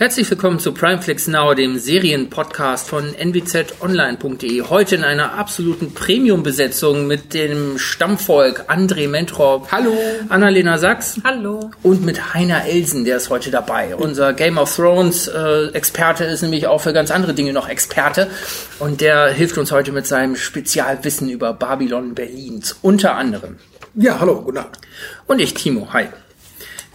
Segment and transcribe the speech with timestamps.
[0.00, 4.62] Herzlich willkommen zu Primeflix Now, dem Serienpodcast von nwzonline.de.
[4.62, 9.70] Heute in einer absoluten Premium-Besetzung mit dem Stammvolk André Mentrop.
[9.70, 9.92] Hallo.
[10.30, 11.20] Annalena Sachs.
[11.22, 11.70] Hallo.
[11.82, 13.94] Und mit Heiner Elsen, der ist heute dabei.
[13.94, 18.30] Unser Game of Thrones äh, Experte ist nämlich auch für ganz andere Dinge noch Experte.
[18.78, 22.74] Und der hilft uns heute mit seinem Spezialwissen über Babylon Berlins.
[22.80, 23.58] Unter anderem.
[23.94, 24.78] Ja, hallo, guten Abend.
[25.26, 25.88] Und ich, Timo.
[25.92, 26.06] Hi.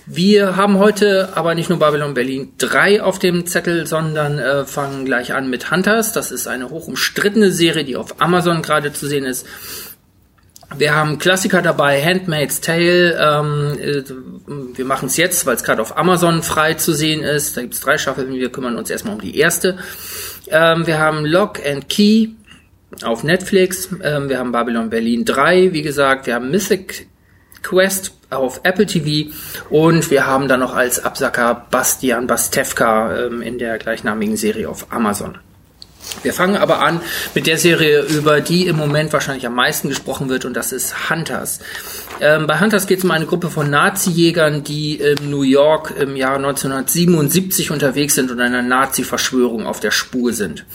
[0.08, 5.06] Wir haben heute aber nicht nur Babylon Berlin 3 auf dem Zettel, sondern äh, fangen
[5.06, 6.14] gleich an mit Hunters.
[6.14, 9.48] Das ist eine hoch umstrittene Serie, die auf Amazon gerade zu sehen ist.
[10.78, 13.18] Wir haben Klassiker dabei, Handmaid's Tale.
[13.20, 14.04] Ähm, äh,
[14.78, 17.58] wir machen es jetzt, weil es gerade auf Amazon frei zu sehen ist.
[17.58, 18.32] Da gibt es drei Staffeln.
[18.34, 19.78] Wir kümmern uns erstmal um die erste.
[20.50, 22.30] Ähm, wir haben Lock and Key
[23.04, 23.90] auf Netflix.
[24.04, 26.28] Ähm, wir haben Babylon Berlin 3, wie gesagt.
[26.28, 27.08] Wir haben Mythic
[27.66, 29.32] Quest auf Apple TV
[29.70, 34.88] und wir haben dann noch als Absacker Bastian Bastevka ähm, in der gleichnamigen Serie auf
[34.92, 35.40] Amazon.
[36.22, 37.02] Wir fangen aber an
[37.34, 41.10] mit der Serie, über die im Moment wahrscheinlich am meisten gesprochen wird, und das ist
[41.10, 41.60] Hunters.
[42.22, 46.16] Ähm, bei Hunters geht es um eine Gruppe von Nazi-Jägern, die in New York im
[46.16, 50.66] Jahr 1977 unterwegs sind und einer Nazi-Verschwörung auf der Spur sind.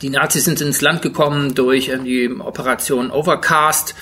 [0.00, 3.94] Die Nazis sind ins Land gekommen durch ähm, die Operation Overcast.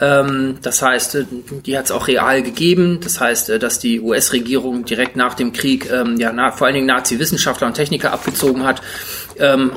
[0.00, 1.24] Ähm, das heißt, äh,
[1.66, 3.00] die hat es auch real gegeben.
[3.02, 6.86] Das heißt, äh, dass die US-Regierung direkt nach dem Krieg ähm, ja vor allen Dingen
[6.86, 8.82] Nazi-Wissenschaftler und Techniker abgezogen hat,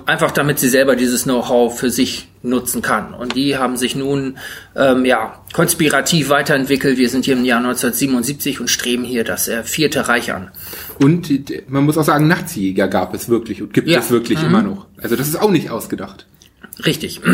[0.06, 3.13] einfach damit sie selber dieses Know-how für sich nutzen kann.
[3.13, 4.38] Und die haben sich nun
[4.75, 6.97] ähm, ja konspirativ weiterentwickelt.
[6.97, 10.51] Wir sind hier im Jahr 1977 und streben hier das äh, vierte Reich an.
[10.99, 11.29] Und
[11.69, 13.99] man muss auch sagen, Nazi-Jäger gab es wirklich und gibt ja.
[13.99, 14.47] es wirklich mhm.
[14.47, 14.88] immer noch.
[15.01, 16.25] Also das ist auch nicht ausgedacht.
[16.83, 17.21] Richtig.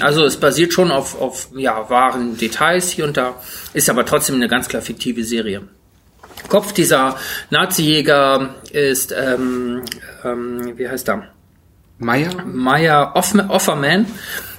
[0.00, 3.36] Also es basiert schon auf, auf ja, wahren Details hier und da,
[3.72, 5.62] ist aber trotzdem eine ganz klar fiktive Serie.
[6.48, 7.16] Kopf dieser
[7.50, 9.82] Nazi-Jäger ist, ähm,
[10.24, 11.28] ähm, wie heißt er?
[11.98, 12.44] Meyer?
[12.44, 14.06] Meyer Offerman.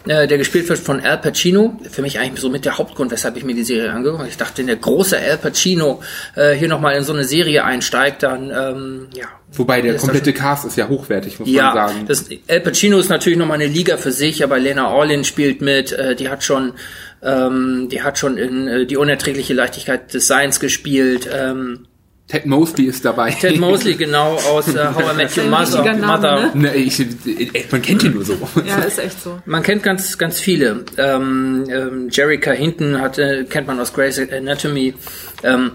[0.05, 1.79] Äh, der gespielt wird von Al Pacino.
[1.89, 4.29] Für mich eigentlich so mit der Hauptgrund, weshalb ich mir die Serie angeguckt habe.
[4.29, 6.01] Ich dachte, wenn der große Al Pacino
[6.35, 9.27] äh, hier nochmal in so eine Serie einsteigt, dann ähm, ja.
[9.53, 12.05] Wobei der komplette Cast ist ja hochwertig, muss ja, man sagen.
[12.07, 15.91] Das, Al Pacino ist natürlich nochmal eine Liga für sich, aber Lena Orlin spielt mit,
[15.93, 16.73] äh, die hat schon
[17.21, 21.29] ähm, die hat schon in äh, die unerträgliche Leichtigkeit des Seins gespielt.
[21.31, 21.87] Ähm,
[22.33, 23.29] Ted Mosley ist dabei.
[23.29, 25.83] Ted Mosley, genau, aus äh, How I Met Your Mother.
[25.83, 26.51] Name, Mother.
[26.55, 26.61] Ne?
[26.63, 28.35] Ne, ich, man kennt ihn nur so.
[28.65, 29.39] Ja, ist echt so.
[29.45, 30.83] Man kennt ganz, ganz viele.
[30.97, 34.95] Ähm, ähm, Jerrica Hinton hat, äh, kennt man aus Grey's Anatomy.
[35.43, 35.73] Ähm,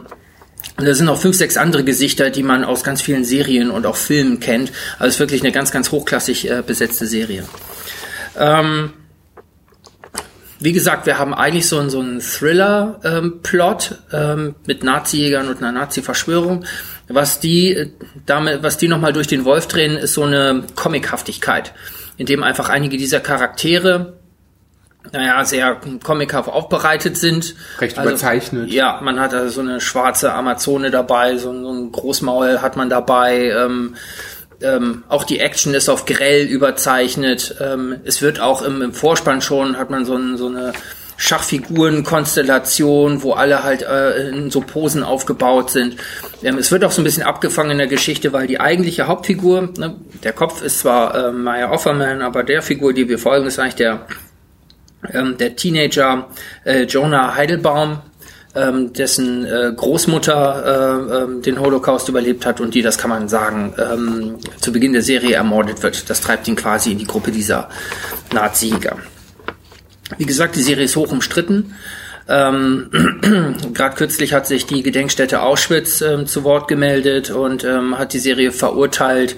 [0.79, 3.97] da sind noch fünf, sechs andere Gesichter, die man aus ganz vielen Serien und auch
[3.97, 4.73] Filmen kennt.
[4.99, 7.45] Also es ist wirklich eine ganz, ganz hochklassig äh, besetzte Serie.
[8.37, 8.95] Ähm,
[10.61, 15.59] wie gesagt, wir haben eigentlich so, einen, so einen Thriller-Plot ähm, ähm, mit Nazi-Jägern und
[15.59, 16.65] einer Nazi-Verschwörung.
[17.09, 17.91] Was die äh,
[18.27, 21.73] damit, was die nochmal durch den Wolf drehen, ist so eine Comichaftigkeit,
[22.17, 24.19] in dem einfach einige dieser Charaktere
[25.13, 27.55] naja, sehr comichaft aufbereitet sind.
[27.81, 28.71] Recht also, überzeichnet.
[28.71, 32.91] Ja, man hat also so eine schwarze Amazone dabei, so, so ein Großmaul hat man
[32.91, 33.51] dabei.
[33.51, 33.95] Ähm,
[34.63, 37.57] ähm, auch die Action ist auf grell überzeichnet.
[37.61, 40.73] Ähm, es wird auch im, im Vorspann schon, hat man so, ein, so eine
[41.17, 45.97] Schachfigurenkonstellation, wo alle halt äh, in so Posen aufgebaut sind.
[46.43, 49.71] Ähm, es wird auch so ein bisschen abgefangen in der Geschichte, weil die eigentliche Hauptfigur,
[49.77, 53.59] ne, der Kopf ist zwar äh, Maya Offerman, aber der Figur, die wir folgen, ist
[53.59, 54.07] eigentlich der,
[55.13, 56.29] ähm, der Teenager
[56.65, 57.99] äh, Jonah Heidelbaum,
[58.59, 63.29] ähm, dessen äh, Großmutter äh, ähm, den Holocaust überlebt hat und die, das kann man
[63.29, 66.11] sagen, ähm, zu Beginn der Serie ermordet wird.
[66.11, 67.69] Das treibt ihn quasi in die Gruppe dieser
[68.33, 68.97] Nazi-Jäger.
[70.17, 71.75] Wie gesagt, die Serie ist hoch umstritten.
[72.29, 72.91] Ähm,
[73.75, 78.19] Gerade kürzlich hat sich die Gedenkstätte Auschwitz ähm, zu Wort gemeldet und ähm, hat die
[78.19, 79.37] Serie verurteilt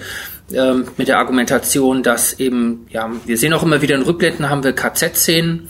[0.53, 4.63] ähm, mit der Argumentation, dass eben, ja, wir sehen auch immer wieder in Rückblenden haben
[4.63, 5.69] wir KZ-Szenen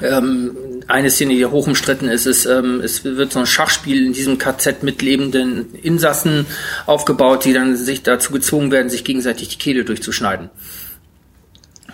[0.00, 0.56] ähm,
[0.88, 4.38] eine Szene, die hoch umstritten ist, ist, ähm, es wird so ein Schachspiel in diesem
[4.38, 6.46] KZ mit lebenden Insassen
[6.86, 10.50] aufgebaut, die dann sich dazu gezwungen werden, sich gegenseitig die Kehle durchzuschneiden.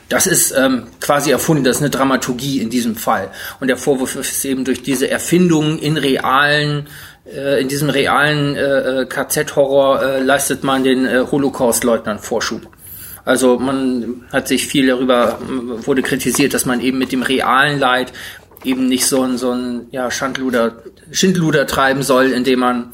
[0.09, 3.31] Das ist ähm, quasi erfunden, das ist eine Dramaturgie in diesem Fall.
[3.61, 6.87] Und der Vorwurf ist eben durch diese Erfindung in realen,
[7.31, 12.69] äh, in diesem realen äh, äh KZ-Horror äh, leistet man den äh, Holocaust-Leugnern Vorschub.
[13.29, 15.39] Also man hat sich viel darüber,
[15.85, 18.11] wurde kritisiert, dass man eben mit dem realen Leid
[18.65, 22.87] eben nicht so ein, so ein ja, Schandluder, Schindluder treiben soll, indem man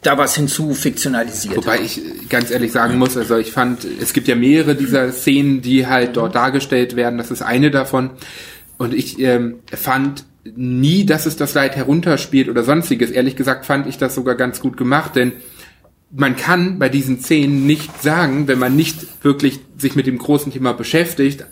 [0.00, 1.58] da was hinzu fiktionalisiert.
[1.58, 2.00] Wobei ich
[2.30, 6.16] ganz ehrlich sagen muss, also ich fand, es gibt ja mehrere dieser Szenen, die halt
[6.16, 7.18] dort dargestellt werden.
[7.18, 8.12] Das ist eine davon.
[8.78, 13.10] Und ich ähm, fand nie, dass es das Leid herunterspielt oder sonstiges.
[13.10, 15.32] Ehrlich gesagt fand ich das sogar ganz gut gemacht, denn
[16.12, 20.52] man kann bei diesen Szenen nicht sagen, wenn man nicht wirklich sich mit dem großen
[20.52, 21.46] Thema beschäftigt,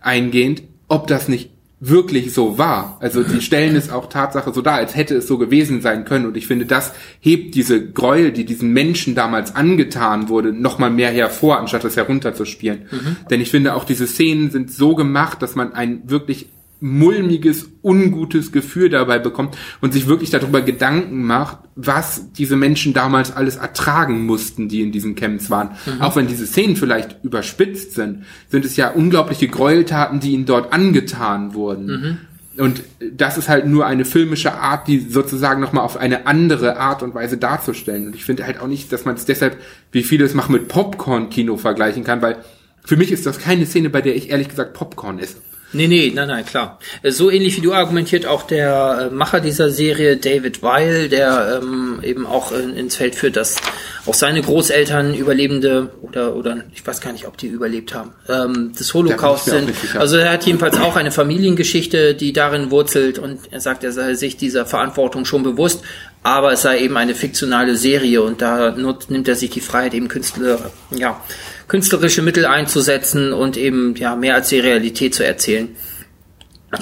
[0.00, 1.50] eingehend, ob das nicht
[1.84, 2.98] wirklich so war.
[3.00, 6.26] Also die stellen es auch Tatsache so dar, als hätte es so gewesen sein können.
[6.26, 11.10] Und ich finde, das hebt diese Gräuel, die diesen Menschen damals angetan wurde, nochmal mehr
[11.10, 12.82] hervor, anstatt es herunterzuspielen.
[12.88, 13.16] Mhm.
[13.30, 16.46] Denn ich finde, auch diese Szenen sind so gemacht, dass man ein wirklich
[16.82, 23.34] mulmiges, ungutes Gefühl dabei bekommt und sich wirklich darüber Gedanken macht, was diese Menschen damals
[23.34, 25.70] alles ertragen mussten, die in diesen Camps waren.
[25.86, 26.02] Mhm.
[26.02, 30.72] Auch wenn diese Szenen vielleicht überspitzt sind, sind es ja unglaubliche Gräueltaten, die ihnen dort
[30.72, 31.86] angetan wurden.
[31.86, 32.18] Mhm.
[32.58, 32.82] Und
[33.12, 37.14] das ist halt nur eine filmische Art, die sozusagen nochmal auf eine andere Art und
[37.14, 38.08] Weise darzustellen.
[38.08, 39.56] Und ich finde halt auch nicht, dass man es deshalb,
[39.90, 42.36] wie viele es machen, mit Popcorn-Kino vergleichen kann, weil
[42.84, 45.36] für mich ist das keine Szene, bei der ich ehrlich gesagt Popcorn esse.
[45.72, 46.78] Nee, nee, nein, nein, klar.
[47.02, 52.00] So ähnlich wie du argumentiert auch der äh, Macher dieser Serie, David Weil, der ähm,
[52.02, 53.56] eben auch in, ins Feld führt, dass
[54.04, 58.72] auch seine Großeltern Überlebende oder oder ich weiß gar nicht, ob die überlebt haben, ähm,
[58.78, 59.70] des Holocaust sind.
[59.96, 64.14] Also er hat jedenfalls auch eine Familiengeschichte, die darin wurzelt und er sagt, er sei
[64.14, 65.82] sich dieser Verantwortung schon bewusst,
[66.22, 70.08] aber es sei eben eine fiktionale Serie und da nimmt er sich die Freiheit, eben
[70.08, 71.20] Künstler, ja,
[71.68, 75.68] künstlerische Mittel einzusetzen und eben ja mehr als die Realität zu erzählen.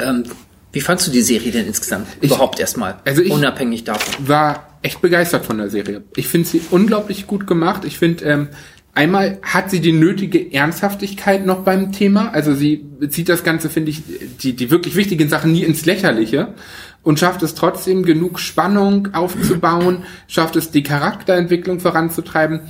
[0.01, 0.25] Ähm,
[0.73, 2.07] wie fandst du die Serie denn insgesamt?
[2.21, 3.01] Ich, Überhaupt erstmal.
[3.05, 4.29] Also ich unabhängig davon.
[4.29, 6.03] War echt begeistert von der Serie.
[6.17, 7.85] Ich finde sie unglaublich gut gemacht.
[7.85, 8.49] Ich finde, ähm,
[8.95, 12.31] einmal hat sie die nötige Ernsthaftigkeit noch beim Thema.
[12.31, 14.03] Also sie zieht das Ganze, finde ich,
[14.41, 16.55] die, die wirklich wichtigen Sachen nie ins Lächerliche
[17.02, 22.62] und schafft es trotzdem genug Spannung aufzubauen, schafft es die Charakterentwicklung voranzutreiben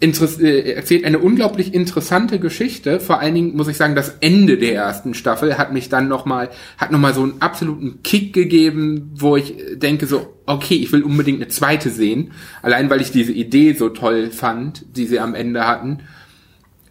[0.00, 3.00] äh, erzählt eine unglaublich interessante Geschichte.
[3.00, 6.50] Vor allen Dingen muss ich sagen, das Ende der ersten Staffel hat mich dann nochmal,
[6.76, 11.40] hat nochmal so einen absoluten Kick gegeben, wo ich denke so, okay, ich will unbedingt
[11.40, 12.32] eine zweite sehen.
[12.62, 16.00] Allein weil ich diese Idee so toll fand, die sie am Ende hatten.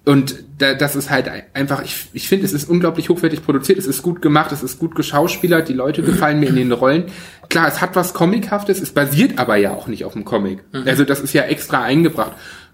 [0.06, 3.88] Und da, das ist halt einfach, ich, ich finde, es ist unglaublich hochwertig produziert, es
[3.88, 7.06] ist gut gemacht, es ist gut geschauspielert, die Leute gefallen mir in den Rollen.
[7.50, 10.63] Klar, es hat was Comichaftes, es basiert aber ja auch nicht auf dem Comic.
[10.72, 10.84] Mhm.
[10.86, 12.34] Also das ist ja extra eingebracht.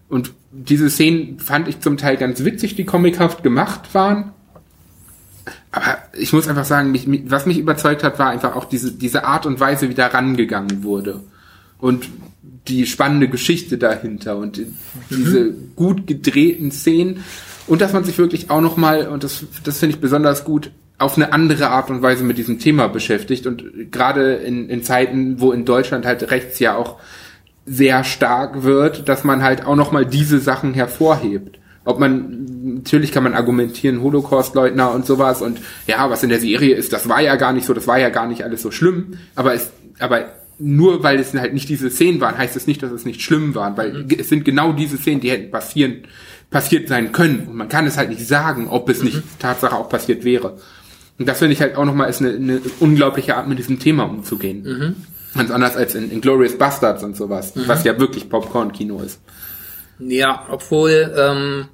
[0.09, 4.33] Und diese Szenen fand ich zum Teil ganz witzig, die comichaft gemacht waren.
[5.71, 9.23] Aber ich muss einfach sagen, mich, was mich überzeugt hat, war einfach auch diese, diese
[9.23, 11.21] Art und Weise, wie da rangegangen wurde.
[11.79, 12.09] Und
[12.67, 14.61] die spannende Geschichte dahinter und
[15.09, 17.23] diese gut gedrehten Szenen.
[17.67, 21.15] Und dass man sich wirklich auch nochmal, und das, das finde ich besonders gut, auf
[21.15, 23.47] eine andere Art und Weise mit diesem Thema beschäftigt.
[23.47, 26.99] Und gerade in, in Zeiten, wo in Deutschland halt rechts ja auch
[27.65, 31.59] sehr stark wird, dass man halt auch nochmal diese Sachen hervorhebt.
[31.83, 32.45] Ob man,
[32.83, 37.09] natürlich kann man argumentieren, Holocaust-Leugner und sowas und ja, was in der Serie ist, das
[37.09, 39.71] war ja gar nicht so, das war ja gar nicht alles so schlimm, aber es,
[39.97, 40.25] aber
[40.61, 43.55] nur weil es halt nicht diese Szenen waren, heißt es nicht, dass es nicht schlimm
[43.55, 44.07] waren, weil mhm.
[44.17, 46.03] es sind genau diese Szenen, die hätten passieren,
[46.49, 49.05] passiert sein können und man kann es halt nicht sagen, ob es mhm.
[49.05, 50.57] nicht Tatsache auch passiert wäre.
[51.17, 54.03] Und das finde ich halt auch nochmal ist eine, eine unglaubliche Art, mit diesem Thema
[54.03, 54.63] umzugehen.
[54.63, 54.95] Mhm.
[55.35, 57.67] Ganz anders als in, in Glorious Bastards und sowas, mhm.
[57.67, 59.19] was ja wirklich Popcorn-Kino ist.
[59.99, 61.67] Ja, obwohl ähm,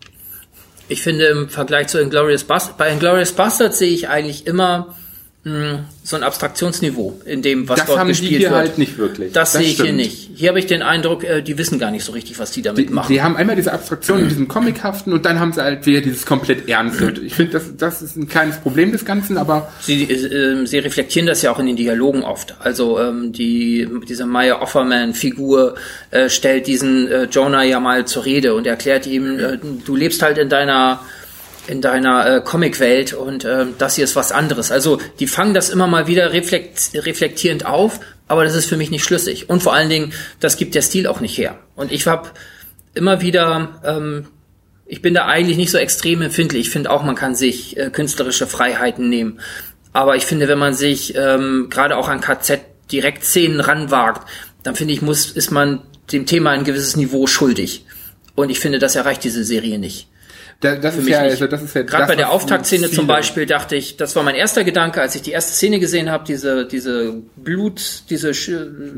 [0.89, 4.95] ich finde im Vergleich zu Inglourious Bastards, bei Inglourious Bastards sehe ich eigentlich immer
[5.47, 8.51] hm, so ein Abstraktionsniveau in dem, was das dort gespielt wird.
[8.51, 8.59] Das haben die hier wird.
[8.59, 9.31] halt nicht wirklich.
[9.31, 10.31] Das, das sehe ich hier nicht.
[10.35, 12.89] Hier habe ich den Eindruck, äh, die wissen gar nicht so richtig, was die damit
[12.89, 13.11] die, machen.
[13.11, 16.25] Die haben einmal diese Abstraktion in diesem Comichaften und dann haben sie halt wieder dieses
[16.25, 17.13] komplett Ernste.
[17.27, 19.71] Ich finde, das, das ist ein kleines Problem des Ganzen, aber...
[19.81, 22.55] Sie, äh, sie reflektieren das ja auch in den Dialogen oft.
[22.59, 25.75] Also ähm, die, diese Maya Offerman-Figur
[26.11, 30.21] äh, stellt diesen äh, Jonah ja mal zur Rede und erklärt ihm, äh, du lebst
[30.21, 31.01] halt in deiner
[31.67, 34.71] in deiner äh, Comicwelt und äh, das hier ist was anderes.
[34.71, 38.91] Also die fangen das immer mal wieder reflekt reflektierend auf, aber das ist für mich
[38.91, 39.49] nicht schlüssig.
[39.49, 41.59] Und vor allen Dingen, das gibt der Stil auch nicht her.
[41.75, 42.29] Und ich habe
[42.93, 44.27] immer wieder, ähm,
[44.85, 46.67] ich bin da eigentlich nicht so extrem empfindlich.
[46.67, 49.39] Ich finde auch, man kann sich äh, künstlerische Freiheiten nehmen.
[49.93, 54.27] Aber ich finde, wenn man sich ähm, gerade auch an KZ direkt Szenen ranwagt,
[54.63, 55.81] dann finde ich, muss, ist man
[56.11, 57.85] dem Thema ein gewisses Niveau schuldig.
[58.35, 60.07] Und ich finde, das erreicht diese Serie nicht.
[60.59, 63.75] Da, das, ist ja, also das ist ja gerade bei der Auftaktszene zum Beispiel dachte
[63.75, 67.13] ich, das war mein erster Gedanke, als ich die erste Szene gesehen habe, diese diese
[67.35, 68.31] Blut, diese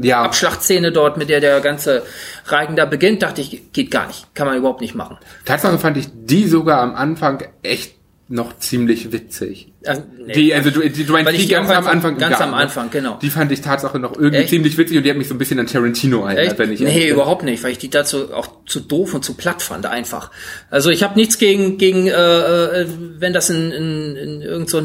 [0.01, 0.22] ja.
[0.22, 2.04] Abschlachtszene dort, mit der der ganze
[2.46, 5.18] Reigen da beginnt, dachte ich, geht gar nicht, kann man überhaupt nicht machen.
[5.44, 7.99] Tatsache fand ich die sogar am Anfang echt
[8.32, 9.74] noch ziemlich witzig.
[9.84, 12.18] Also, nee, Die, also du, die, du meinst die ganz am Anfang?
[12.20, 13.18] ganz am Anfang, genau.
[13.20, 14.50] Die fand ich Tatsache noch irgendwie Echt?
[14.50, 17.06] ziemlich witzig und die hat mich so ein bisschen an Tarantino erinnert, wenn ich nee,
[17.06, 17.14] bin.
[17.16, 20.30] überhaupt nicht, weil ich die dazu auch zu doof und zu platt fand einfach.
[20.70, 24.78] Also ich habe nichts gegen gegen äh, äh, wenn das in, in, in irgend so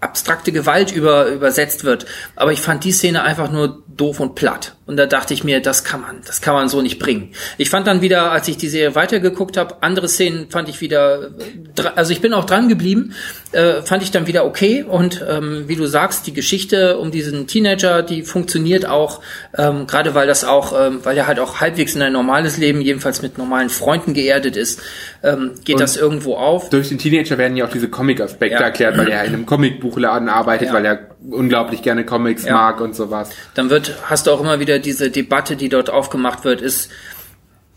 [0.00, 4.76] abstrakte Gewalt über, übersetzt wird, aber ich fand die Szene einfach nur doof und platt
[4.86, 7.32] und da dachte ich mir, das kann man, das kann man so nicht bringen.
[7.58, 11.30] Ich fand dann wieder, als ich die Serie weitergeguckt habe, andere Szenen fand ich wieder,
[11.76, 13.12] äh, also ich bin auch dran geblieben,
[13.52, 17.46] äh, fand ich dann wieder okay und ähm, wie du sagst, die Geschichte um diesen
[17.46, 19.20] Teenager, die funktioniert auch,
[19.56, 22.80] ähm, gerade weil das auch, ähm, weil er halt auch halbwegs in ein normales Leben,
[22.80, 24.80] jedenfalls mit normalen Freunden geerdet ist,
[25.22, 26.70] ähm, geht Und das irgendwo auf.
[26.70, 28.60] Durch den Teenager werden ja auch diese Comic-Aspekte Ja.
[28.62, 29.46] erklärt, weil er in einem
[29.88, 30.74] Comicbuchladen arbeitet, Ja.
[30.74, 30.98] weil er
[31.30, 32.54] unglaublich gerne Comics Ja.
[32.54, 33.30] mag und sowas.
[33.54, 36.90] Dann wird, hast du auch immer wieder diese Debatte, die dort aufgemacht wird, ist,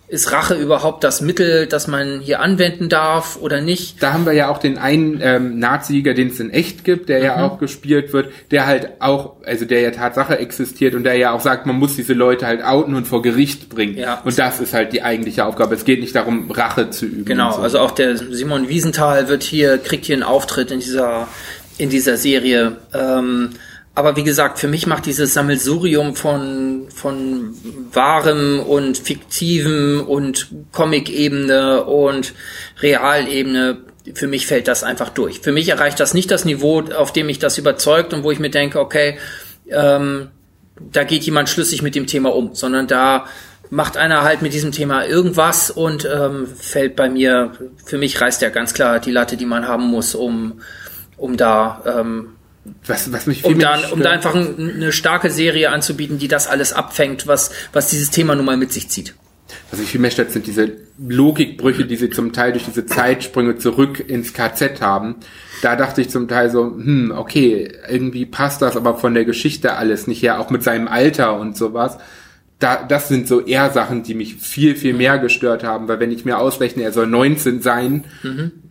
[0.07, 4.03] ist Rache überhaupt das Mittel, das man hier anwenden darf oder nicht?
[4.03, 7.19] Da haben wir ja auch den einen ähm, Nazi-Sieger, den es in echt gibt, der
[7.19, 7.25] Mhm.
[7.25, 11.31] ja auch gespielt wird, der halt auch, also der ja Tatsache existiert und der ja
[11.31, 13.97] auch sagt, man muss diese Leute halt outen und vor Gericht bringen.
[13.97, 14.21] Ja.
[14.25, 15.75] Und das ist halt die eigentliche Aufgabe.
[15.75, 17.23] Es geht nicht darum, Rache zu üben.
[17.23, 17.61] Genau, so.
[17.61, 21.29] also auch der Simon Wiesenthal wird hier, kriegt hier einen Auftritt in dieser,
[21.81, 22.77] in dieser Serie.
[22.93, 23.49] Ähm,
[23.93, 27.53] aber wie gesagt, für mich macht dieses Sammelsurium von, von
[27.91, 32.33] wahrem und fiktivem und Comic-Ebene und
[32.81, 33.79] Realebene,
[34.13, 35.41] für mich fällt das einfach durch.
[35.41, 38.39] Für mich erreicht das nicht das Niveau, auf dem mich das überzeugt und wo ich
[38.39, 39.17] mir denke, okay,
[39.69, 40.29] ähm,
[40.91, 43.25] da geht jemand schlüssig mit dem Thema um, sondern da
[43.69, 47.51] macht einer halt mit diesem Thema irgendwas und ähm, fällt bei mir,
[47.85, 50.61] für mich reißt ja ganz klar die Latte, die man haben muss, um,
[51.21, 52.29] um da, ähm,
[52.85, 56.27] was, was mich viel um da, um da einfach ein, eine starke Serie anzubieten, die
[56.27, 59.13] das alles abfängt, was, was dieses Thema nun mal mit sich zieht.
[59.69, 63.57] Was mich viel mehr stört, sind diese Logikbrüche, die sie zum Teil durch diese Zeitsprünge
[63.57, 65.15] zurück ins KZ haben.
[65.61, 69.73] Da dachte ich zum Teil so, hm, okay, irgendwie passt das aber von der Geschichte
[69.73, 71.97] alles nicht her, auch mit seinem Alter und sowas.
[72.61, 76.11] Da, das sind so eher Sachen, die mich viel, viel mehr gestört haben, weil wenn
[76.11, 78.03] ich mir ausrechne, er soll 19 sein,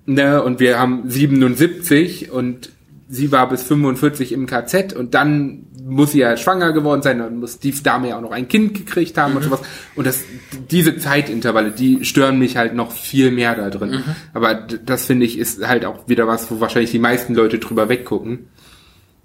[0.07, 2.71] ne, und wir haben 77 und
[3.09, 7.39] sie war bis 45 im KZ und dann muss sie ja schwanger geworden sein, dann
[7.39, 9.61] muss die Dame ja auch noch ein Kind gekriegt haben und sowas.
[9.97, 10.23] Und das,
[10.71, 14.05] diese Zeitintervalle, die stören mich halt noch viel mehr da drin.
[14.35, 17.59] Aber d- das finde ich ist halt auch wieder was, wo wahrscheinlich die meisten Leute
[17.59, 18.47] drüber weggucken.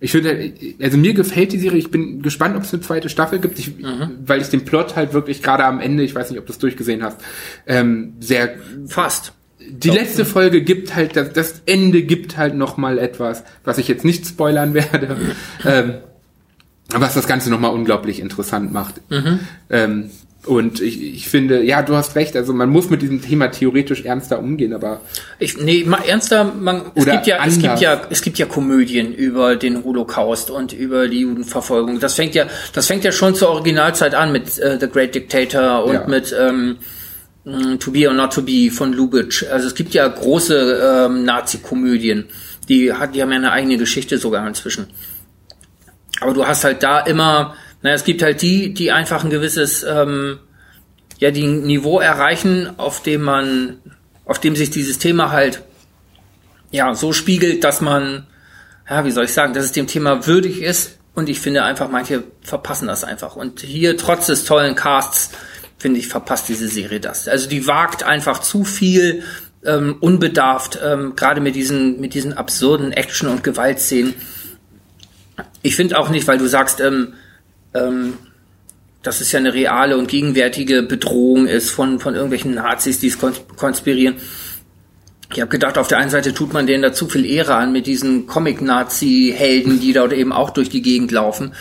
[0.05, 1.79] Ich finde, also mir gefällt die Serie.
[1.79, 3.71] Ich bin gespannt, ob es eine zweite Staffel gibt, ich,
[4.23, 6.59] weil ich den Plot halt wirklich gerade am Ende, ich weiß nicht, ob du es
[6.59, 7.19] durchgesehen hast,
[7.65, 8.53] ähm, sehr
[8.85, 9.33] Fast.
[9.67, 13.87] die letzte Folge gibt halt, das, das Ende gibt halt noch mal etwas, was ich
[13.87, 15.17] jetzt nicht spoilern werde,
[15.65, 15.95] ähm,
[16.89, 19.01] was das Ganze noch mal unglaublich interessant macht.
[19.71, 20.11] Ähm,
[20.45, 24.03] und ich, ich finde, ja, du hast recht, also man muss mit diesem Thema theoretisch
[24.05, 25.01] ernster umgehen, aber
[25.39, 27.81] Ich, nee, mal ernster, man, es gibt ja, es gibt anders.
[27.81, 31.99] ja, es gibt ja Komödien über den Holocaust und über die Judenverfolgung.
[31.99, 35.83] Das fängt ja, das fängt ja schon zur Originalzeit an mit äh, The Great Dictator
[35.85, 36.07] und Ja.
[36.07, 36.77] mit ähm,
[37.45, 39.43] mh, To Be or Not to Be von Lubitsch.
[39.51, 42.25] Also es gibt ja große ähm, Nazi-Komödien,
[42.69, 44.87] die hat, die haben ja eine eigene Geschichte sogar inzwischen.
[46.21, 49.83] Aber du hast halt da immer, naja, es gibt halt die, die einfach ein gewisses,
[49.83, 50.39] ähm,
[51.19, 53.77] ja, die Niveau erreichen, auf dem man,
[54.25, 55.61] auf dem sich dieses Thema halt,
[56.71, 58.25] ja, so spiegelt, dass man,
[58.89, 60.97] ja, wie soll ich sagen, dass es dem Thema würdig ist.
[61.13, 63.35] Und ich finde einfach, manche verpassen das einfach.
[63.35, 65.29] Und hier, trotz des tollen Casts,
[65.77, 67.27] finde ich, verpasst diese Serie das.
[67.27, 69.21] Also die wagt einfach zu viel,
[69.63, 74.15] ähm, unbedarft, ähm, gerade mit diesen, mit diesen absurden Action- und Gewaltszenen.
[75.61, 77.13] Ich finde auch nicht, weil du sagst, ähm,
[77.75, 78.13] ähm,
[79.03, 83.19] dass es ja eine reale und gegenwärtige Bedrohung ist von, von irgendwelchen Nazis, die es
[83.19, 84.15] kons- konspirieren.
[85.33, 87.71] Ich habe gedacht, auf der einen Seite tut man denen da zu viel Ehre an
[87.71, 91.53] mit diesen Comic-Nazi-Helden, die dort eben auch durch die Gegend laufen.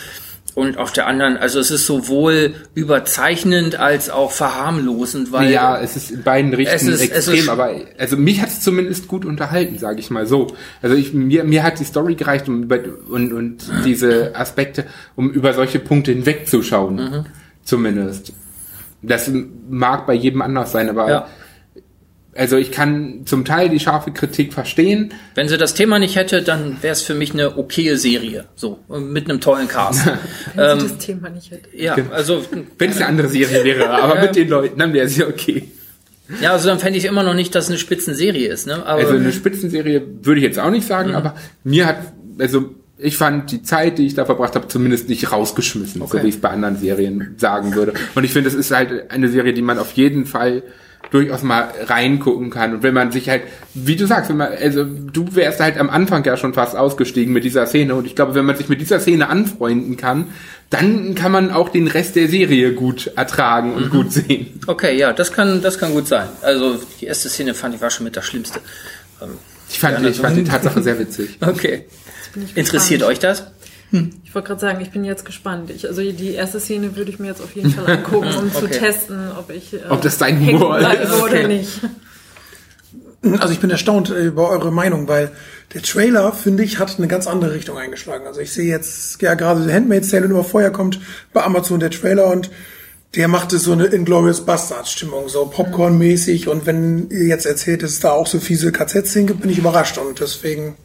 [0.55, 5.97] Und auf der anderen, also es ist sowohl überzeichnend als auch verharmlosend, weil ja, es
[5.97, 9.77] ist in beiden Richtungen ist- extrem, ist- aber also mich hat es zumindest gut unterhalten,
[9.77, 10.47] sage ich mal so.
[10.81, 14.85] Also ich, mir, mir hat die Story gereicht um über, und, und diese Aspekte,
[15.17, 17.25] um über solche Punkte hinwegzuschauen, Mhm.
[17.65, 18.31] zumindest.
[19.01, 19.29] Das
[19.69, 21.27] mag bei jedem anders sein, aber Ja.
[22.37, 25.13] Also ich kann zum Teil die scharfe Kritik verstehen.
[25.35, 28.79] wenn sie das Thema nicht hätte, dann wäre es für mich eine okaye Serie, so
[28.89, 30.05] mit einem tollen Cast.
[30.55, 31.69] Wenn Ähm, sie das Thema nicht hätte.
[31.75, 32.43] ja, also
[32.77, 35.69] Wenn es eine andere Serie wäre, aber mit den Leuten, dann wäre sie okay.
[36.41, 38.85] ja, also dann fände ich immer noch nicht, dass es eine Spitzenserie ist, ne?
[38.85, 41.97] Aber Also eine Spitzenserie würde ich jetzt auch nicht sagen, aber mir hat,
[42.39, 46.23] also ich fand die Zeit, die ich da verbracht habe, zumindest nicht rausgeschmissen, so Okay.
[46.23, 47.93] wie ich es bei anderen Serien sagen würde.
[48.15, 50.63] Und ich finde, es ist halt eine Serie, die man auf jeden Fall
[51.11, 52.73] durchaus mal reingucken kann.
[52.75, 53.43] Und wenn man sich halt,
[53.73, 57.33] wie du sagst, wenn man, also du wärst halt am Anfang ja schon fast ausgestiegen
[57.33, 57.95] mit dieser Szene.
[57.95, 60.27] Und ich glaube, wenn man sich mit dieser Szene anfreunden kann,
[60.69, 63.89] dann kann man auch den Rest der Serie gut ertragen und mhm.
[63.89, 64.59] gut sehen.
[64.67, 66.27] Okay, ja, das kann, das kann gut sein.
[66.41, 68.59] Also die erste Szene fand ich war schon mit das Schlimmste.
[69.21, 69.29] Ähm,
[69.69, 71.37] ich fand, ja, ich fand die Tatsache sehr witzig.
[71.45, 71.85] Okay.
[72.53, 73.43] Interessiert euch das?
[73.95, 74.09] Hm.
[74.23, 75.69] Ich wollte gerade sagen, ich bin jetzt gespannt.
[75.71, 78.59] Ich, also die erste Szene würde ich mir jetzt auf jeden Fall angucken, um okay.
[78.59, 81.47] zu testen, ob ich äh, ob das dein Humor ist oder okay.
[81.47, 81.79] nicht.
[83.39, 85.31] Also ich bin erstaunt über eure Meinung, weil
[85.73, 88.27] der Trailer, finde ich, hat eine ganz andere Richtung eingeschlagen.
[88.27, 90.99] Also ich sehe jetzt ja gerade The Handmaid's Tale und immer vorher kommt
[91.33, 92.51] bei Amazon der Trailer und
[93.15, 96.49] der machte so eine Inglourious Bastards Stimmung, so Popcorn-mäßig.
[96.49, 99.57] Und wenn ihr jetzt erzählt, dass es da auch so fiese KZ-Szenen gibt, bin ich
[99.57, 99.97] überrascht.
[99.97, 100.75] Und deswegen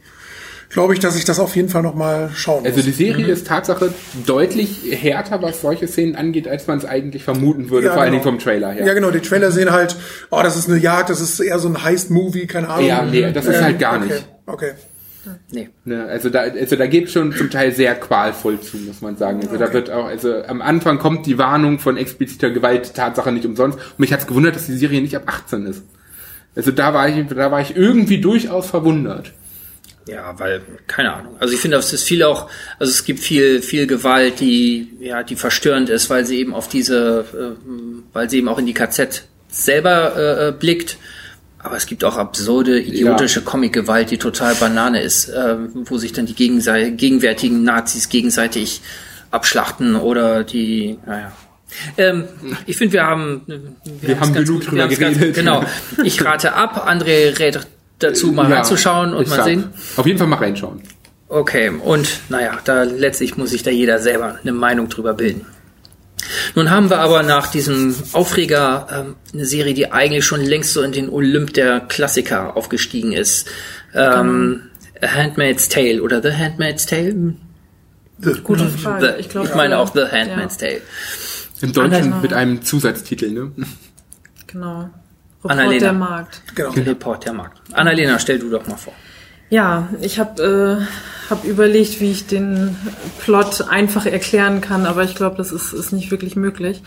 [0.70, 2.86] glaube ich, dass ich das auf jeden Fall nochmal schauen also muss.
[2.86, 3.32] Also die Serie mhm.
[3.32, 3.92] ist Tatsache
[4.24, 8.02] deutlich härter, was solche Szenen angeht, als man es eigentlich vermuten würde, ja, vor genau.
[8.02, 8.86] allen Dingen vom Trailer her.
[8.86, 9.96] Ja, genau, die Trailer sehen halt,
[10.30, 12.86] oh, das ist eine Jagd, das ist eher so ein Heist-Movie, keine Ahnung.
[12.86, 14.06] Ja, nee, das ist ähm, halt gar okay.
[14.06, 14.28] nicht.
[14.46, 14.70] Okay.
[15.50, 15.68] Nee.
[15.84, 19.40] Ne, also da, also da geht schon zum Teil sehr qualvoll zu, muss man sagen.
[19.40, 19.64] Also okay.
[19.66, 23.78] da wird auch, also am Anfang kommt die Warnung von expliziter Gewalt Tatsache nicht umsonst.
[23.78, 25.82] Und mich hat's gewundert, dass die Serie nicht ab 18 ist.
[26.56, 29.32] Also da war ich, da war ich irgendwie durchaus verwundert.
[30.06, 31.36] Ja, weil, keine Ahnung.
[31.38, 35.22] Also ich finde, es ist viel auch, also es gibt viel, viel Gewalt, die, ja,
[35.22, 37.72] die verstörend ist, weil sie eben auf diese, äh,
[38.12, 40.96] weil sie eben auch in die KZ selber äh, äh, blickt.
[41.58, 43.46] Aber es gibt auch absurde, idiotische ja.
[43.46, 48.80] Comic-Gewalt, die total Banane ist, äh, wo sich dann die gegenwärtigen Nazis gegenseitig
[49.30, 51.32] abschlachten oder die, naja.
[51.96, 52.24] Ähm,
[52.66, 53.60] ich finde, wir haben, wir,
[54.00, 55.20] wir haben genug drüber geredet.
[55.20, 55.64] Ganz, genau.
[56.02, 57.60] Ich rate ab, André rät
[58.00, 59.68] dazu, mal ja, reinzuschauen und mal sag, sehen?
[59.96, 60.82] Auf jeden Fall mal reinschauen.
[61.28, 65.46] Okay, und naja, da letztlich muss sich da jeder selber eine Meinung drüber bilden.
[66.54, 70.82] Nun haben wir aber nach diesem Aufreger ähm, eine Serie, die eigentlich schon längst so
[70.82, 73.48] in den Olymp der Klassiker aufgestiegen ist.
[73.94, 74.62] Ähm,
[75.00, 77.34] A Handmaid's Tale oder The Handmaid's Tale?
[78.18, 79.14] The, Gute Frage.
[79.14, 80.68] The, ich, glaub, ich meine auch The Handmaid's ja.
[80.68, 80.82] Tale.
[81.62, 83.52] Im Deutschen mit einem Zusatztitel, ne?
[84.46, 84.90] Genau.
[85.42, 85.80] Report Annalena.
[85.80, 86.42] der Markt.
[86.54, 86.70] Genau.
[86.70, 87.60] Report der Markt.
[87.72, 88.92] Annalena, stell du doch mal vor.
[89.48, 92.76] Ja, ich habe äh, hab überlegt, wie ich den
[93.20, 96.82] Plot einfach erklären kann, aber ich glaube, das ist, ist nicht wirklich möglich.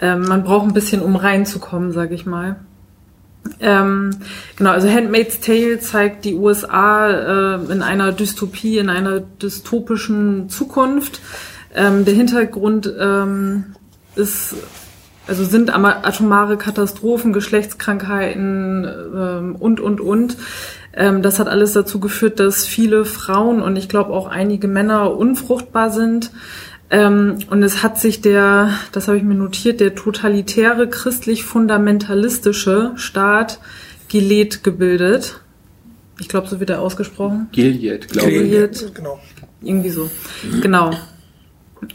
[0.00, 2.56] Ähm, man braucht ein bisschen, um reinzukommen, sage ich mal.
[3.58, 4.10] Ähm,
[4.56, 11.20] genau, also Handmaid's Tale zeigt die USA äh, in einer Dystopie, in einer dystopischen Zukunft.
[11.74, 13.74] Ähm, der Hintergrund ähm,
[14.14, 14.54] ist
[15.30, 20.36] also sind atomare Katastrophen, Geschlechtskrankheiten ähm, und, und, und.
[20.92, 25.16] Ähm, das hat alles dazu geführt, dass viele Frauen und ich glaube auch einige Männer
[25.16, 26.32] unfruchtbar sind.
[26.90, 33.60] Ähm, und es hat sich der, das habe ich mir notiert, der totalitäre christlich-fundamentalistische Staat
[34.08, 35.38] Gilead gebildet.
[36.18, 37.46] Ich glaube, so wird er ausgesprochen.
[37.52, 38.50] Gilead, glaube ich.
[38.50, 39.20] Gilead, genau.
[39.62, 40.10] Irgendwie so.
[40.60, 40.90] Genau.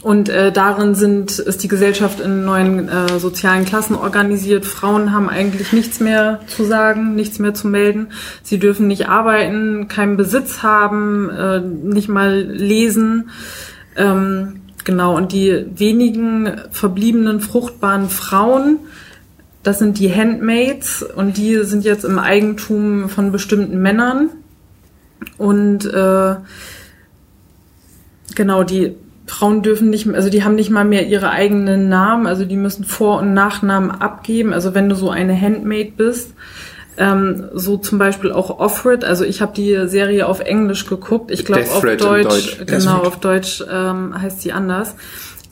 [0.02, 4.64] Und äh, darin sind, ist die Gesellschaft in neuen äh, sozialen Klassen organisiert.
[4.64, 8.08] Frauen haben eigentlich nichts mehr zu sagen, nichts mehr zu melden.
[8.42, 13.30] Sie dürfen nicht arbeiten, keinen Besitz haben, äh, nicht mal lesen.
[13.96, 18.80] Ähm, genau, und die wenigen verbliebenen fruchtbaren Frauen,
[19.62, 24.30] das sind die Handmaids und die sind jetzt im Eigentum von bestimmten Männern.
[25.38, 26.36] Und äh,
[28.34, 28.96] genau, die
[29.26, 32.84] Frauen dürfen nicht, also die haben nicht mal mehr ihre eigenen Namen, also die müssen
[32.84, 34.52] Vor- und Nachnamen abgeben.
[34.52, 36.32] Also wenn du so eine Handmaid bist,
[36.96, 41.44] ähm, so zum Beispiel auch Offred, also ich habe die Serie auf Englisch geguckt, ich
[41.44, 44.94] glaube auf Deutsch, Deutsch, genau, auf Deutsch ähm, heißt sie anders.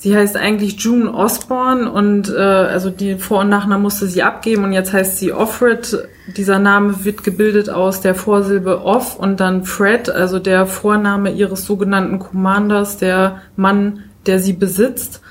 [0.04, 4.64] Sie heißt eigentlich June Osborne und äh, also die Vor- und Nachnamen musste sie abgeben
[4.64, 6.06] und jetzt heißt sie Offred.
[6.36, 11.64] Dieser Name wird gebildet aus der Vorsilbe Off und dann Fred, also der Vorname ihres
[11.64, 15.22] sogenannten Commanders, der Mann, der sie besitzt.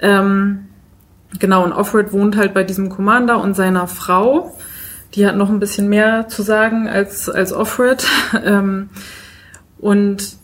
[0.00, 0.68] Ähm,
[1.38, 4.56] genau, und Offred wohnt halt bei diesem Commander und seiner Frau.
[5.16, 8.06] Die hat noch ein bisschen mehr zu sagen als, als Offred.
[8.42, 8.88] ähm,
[9.78, 10.38] und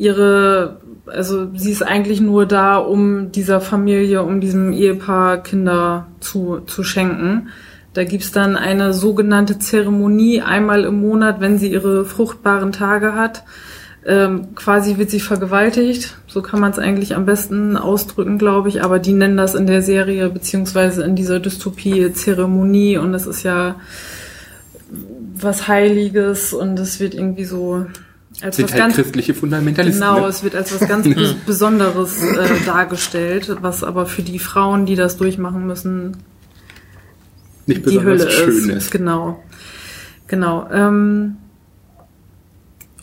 [0.00, 6.60] ihre also sie ist eigentlich nur da, um dieser Familie, um diesem Ehepaar Kinder zu,
[6.60, 7.48] zu schenken.
[7.92, 13.42] Da gibt's dann eine sogenannte Zeremonie einmal im Monat, wenn sie ihre fruchtbaren Tage hat.
[14.06, 16.16] Ähm, quasi wird sie vergewaltigt.
[16.26, 18.82] So kann man es eigentlich am besten ausdrücken, glaube ich.
[18.84, 23.42] Aber die nennen das in der Serie beziehungsweise in dieser Dystopie Zeremonie und es ist
[23.42, 23.76] ja
[25.34, 27.86] was Heiliges und es wird irgendwie so
[28.42, 30.00] als sind was halt ganz, christliche Fundamentalisten.
[30.00, 30.26] Genau, ne?
[30.26, 31.06] es wird als was ganz
[31.46, 36.16] Besonderes äh, dargestellt, was aber für die Frauen, die das durchmachen müssen,
[37.66, 38.76] Nicht die besonders Hölle schön ist.
[38.76, 38.90] ist.
[38.90, 39.42] Genau.
[40.26, 40.68] Genau.
[40.72, 41.36] Ähm,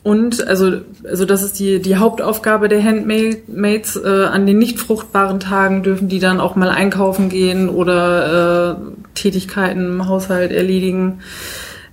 [0.07, 0.71] und also,
[1.03, 3.97] also das ist die, die Hauptaufgabe der Handmaids.
[3.97, 8.75] Äh, an den nicht fruchtbaren Tagen dürfen die dann auch mal einkaufen gehen oder äh,
[9.15, 11.19] Tätigkeiten im Haushalt erledigen.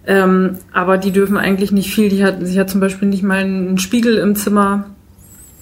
[0.07, 2.09] Ähm, aber die dürfen eigentlich nicht viel.
[2.09, 4.87] Die hat, sie hat zum Beispiel nicht mal einen Spiegel im Zimmer.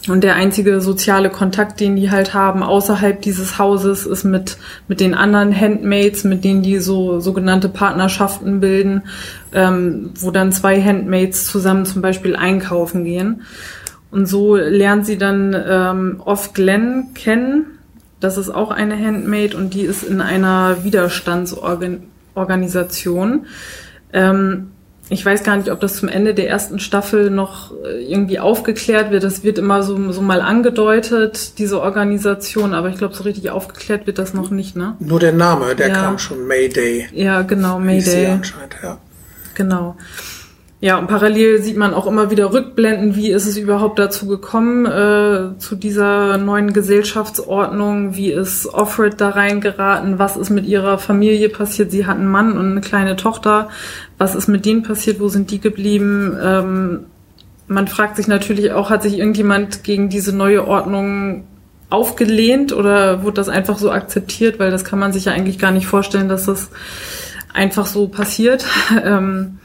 [0.08, 4.56] Und der einzige soziale Kontakt, den die halt haben außerhalb dieses Hauses, ist mit,
[4.88, 9.02] mit den anderen Handmaids, mit denen die so sogenannte Partnerschaften bilden,
[9.52, 13.42] ähm, wo dann zwei Handmaids zusammen zum Beispiel einkaufen gehen.
[14.10, 17.66] Und so lernt sie dann ähm, Off Glenn kennen.
[18.18, 23.46] Das ist auch eine Handmaid und die ist in einer Widerstandsorganisation.
[24.12, 24.68] Ähm,
[25.08, 29.10] ich weiß gar nicht, ob das zum Ende der ersten Staffel noch äh, irgendwie aufgeklärt
[29.10, 29.24] wird.
[29.24, 34.06] Das wird immer so, so mal angedeutet, diese Organisation, aber ich glaube, so richtig aufgeklärt
[34.06, 34.94] wird das noch nicht, ne?
[35.00, 35.94] Nur der Name, der Ja.
[35.94, 36.46] kam schon.
[36.46, 37.08] Mayday.
[37.12, 38.26] Ja, genau, hieß sie Mayday.
[38.32, 38.98] anscheinend, ja.
[39.54, 39.96] Genau.
[40.84, 44.84] Ja, und parallel sieht man auch immer wieder Rückblenden, wie ist es überhaupt dazu gekommen,
[44.84, 51.50] äh, zu dieser neuen Gesellschaftsordnung, wie ist Offred da reingeraten, was ist mit ihrer Familie
[51.50, 53.68] passiert, sie hat einen Mann und eine kleine Tochter,
[54.18, 57.00] was ist mit denen passiert, wo sind die geblieben, ähm,
[57.68, 61.44] man fragt sich natürlich auch, hat sich irgendjemand gegen diese neue Ordnung
[61.90, 65.70] aufgelehnt oder wurde das einfach so akzeptiert, weil das kann man sich ja eigentlich gar
[65.70, 66.70] nicht vorstellen, dass das
[67.54, 68.66] einfach so passiert.
[69.04, 69.58] ähm,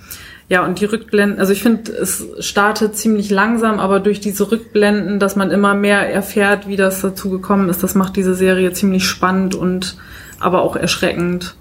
[0.49, 5.19] ja, und die Rückblenden, also ich finde, es startet ziemlich langsam, aber durch diese Rückblenden,
[5.19, 9.05] dass man immer mehr erfährt, wie das dazu gekommen ist, das macht diese Serie ziemlich
[9.05, 9.97] spannend und
[10.39, 11.55] aber auch erschreckend.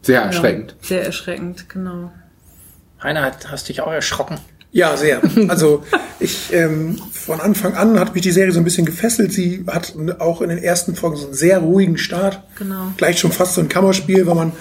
[0.00, 0.74] Sehr erschreckend.
[0.80, 2.10] Ja, sehr erschreckend, genau.
[3.02, 4.38] Heiner, hast dich auch erschrocken?
[4.70, 5.20] Ja, sehr.
[5.48, 5.82] Also
[6.20, 9.32] ich ähm, von Anfang an hat mich die Serie so ein bisschen gefesselt.
[9.32, 12.42] Sie hat auch in den ersten Folgen so einen sehr ruhigen Start.
[12.58, 12.92] Genau.
[12.96, 14.52] Gleich schon fast so ein Kammerspiel, weil man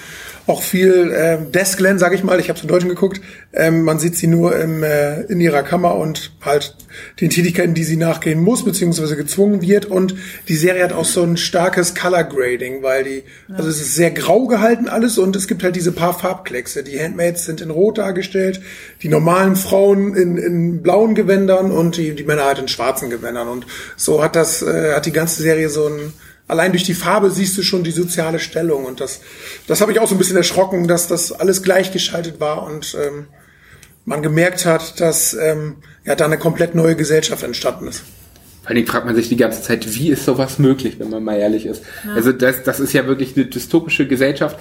[0.48, 3.22] auch viel ähm, Deskland, sage ich mal, ich habe es im Deutschen geguckt,
[3.54, 6.76] ähm, man sieht sie nur im, äh, in ihrer Kammer und halt
[7.20, 9.86] den Tätigkeiten, die sie nachgehen muss, beziehungsweise gezwungen wird.
[9.86, 10.16] Und
[10.48, 14.12] die Serie hat auch so ein starkes Color Grading, weil die, also es ist sehr
[14.12, 16.84] grau gehalten alles und es gibt halt diese paar Farbkleckse.
[16.84, 18.62] Die Handmaids sind in Rot dargestellt,
[19.02, 23.50] die normalen Frauen in, in blauen Gewändern und die, die Männer halt in schwarzen Gewändern.
[23.50, 26.14] Und so hat das, äh, hat die ganze Serie so ein
[26.48, 29.20] Allein durch die Farbe siehst du schon die soziale Stellung und das,
[29.68, 33.26] das habe ich auch so ein bisschen erschrocken, dass das alles gleichgeschaltet war und ähm,
[34.06, 38.00] man gemerkt hat, dass ähm, ja da eine komplett neue Gesellschaft entstanden ist.
[38.62, 41.24] Vor allen Dingen fragt man sich die ganze Zeit, wie ist sowas möglich, wenn man
[41.24, 41.84] mal ehrlich ist.
[42.16, 44.58] Also das, das ist ja wirklich eine dystopische Gesellschaft.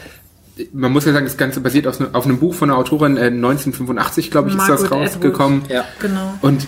[0.72, 3.16] Man muss ja sagen, das Ganze basiert auf, ne- auf einem Buch von einer Autorin,
[3.16, 5.62] äh, 1985, glaube ich, ist das rausgekommen.
[5.68, 5.84] Ja.
[6.00, 6.34] Genau.
[6.40, 6.66] Und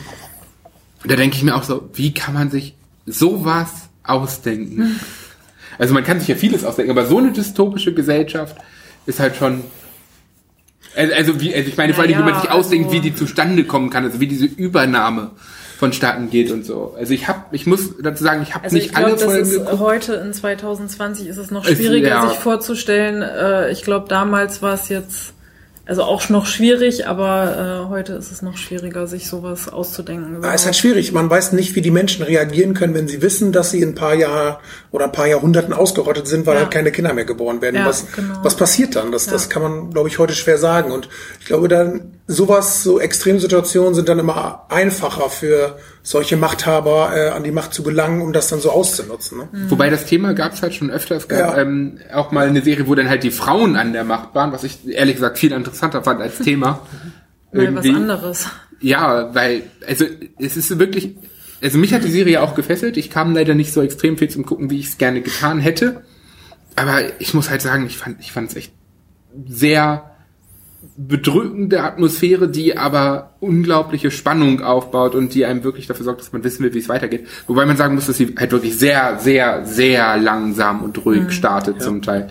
[1.04, 2.74] da denke ich mir auch so, wie kann man sich
[3.06, 4.98] sowas ausdenken?
[5.78, 8.56] Also man kann sich ja vieles ausdenken, aber so eine dystopische Gesellschaft
[9.06, 9.62] ist halt schon.
[10.96, 13.64] Also, wie, also ich meine vor allem, wie man sich ausdenkt, also- wie die zustande
[13.64, 15.30] kommen kann, also wie diese Übernahme
[15.78, 16.94] vonstatten geht und so.
[16.98, 19.24] Also ich habe, ich muss dazu sagen, ich habe Also nicht ich glaube, alle das
[19.24, 19.78] Folgen ist geguckt.
[19.78, 22.28] heute in 2020 ist es noch schwieriger, ja.
[22.28, 23.22] sich vorzustellen.
[23.22, 25.34] Äh, ich glaube, damals war es jetzt
[25.88, 30.42] also auch noch schwierig, aber äh, heute ist es noch schwieriger, sich sowas auszudenken.
[30.42, 31.12] Ja, es ist halt schwierig.
[31.12, 33.94] Man weiß nicht, wie die Menschen reagieren können, wenn sie wissen, dass sie in ein
[33.94, 34.56] paar Jahren
[34.90, 36.60] oder ein paar Jahrhunderten ausgerottet sind, weil Ja.
[36.62, 37.76] halt keine Kinder mehr geboren werden.
[37.76, 38.34] Ja, was, genau.
[38.42, 39.12] was passiert dann?
[39.12, 39.48] Das, das Ja.
[39.50, 40.92] kann man, glaube ich, heute schwer sagen.
[40.92, 41.08] Und
[41.40, 47.42] ich glaube, dann sowas, so Extremsituationen sind dann immer einfacher für solche Machthaber äh, an
[47.42, 49.38] die Macht zu gelangen, um das dann so auszunutzen.
[49.38, 49.48] Ne?
[49.68, 51.16] Wobei das Thema gab es halt schon öfter.
[51.16, 51.62] Es gab Ja.
[51.62, 54.62] ähm, auch mal eine Serie, wo dann halt die Frauen an der Macht waren, was
[54.62, 56.86] ich ehrlich gesagt viel interessanter fand als Thema.
[57.52, 58.46] Mal was anderes.
[58.80, 60.04] Ja, weil, also
[60.38, 61.16] es ist wirklich,
[61.62, 62.98] also mich hat die Serie auch gefesselt.
[62.98, 66.02] Ich kam leider nicht so extrem viel zum Gucken, wie ich es gerne getan hätte.
[66.76, 68.72] Aber ich muss halt sagen, ich fand, ich fand es echt
[69.48, 70.10] sehr
[71.00, 76.42] bedrückende Atmosphäre, die aber unglaubliche Spannung aufbaut und die einem wirklich dafür sorgt, dass man
[76.42, 77.26] wissen will, wie es weitergeht.
[77.46, 81.80] Wobei man sagen muss, dass sie halt wirklich sehr, sehr, sehr langsam und ruhig startet
[81.80, 82.30] zum Teil.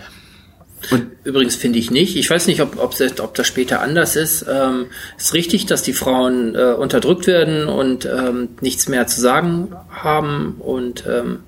[0.92, 2.18] Und Übrigens finde ich nicht.
[2.18, 4.46] Ich weiß nicht, ob, ob, das, ob das später anders ist.
[4.50, 9.70] Ähm, ist richtig, dass die Frauen äh, unterdrückt werden und ähm, nichts mehr zu sagen
[9.90, 10.56] haben.
[10.60, 11.40] Und ähm,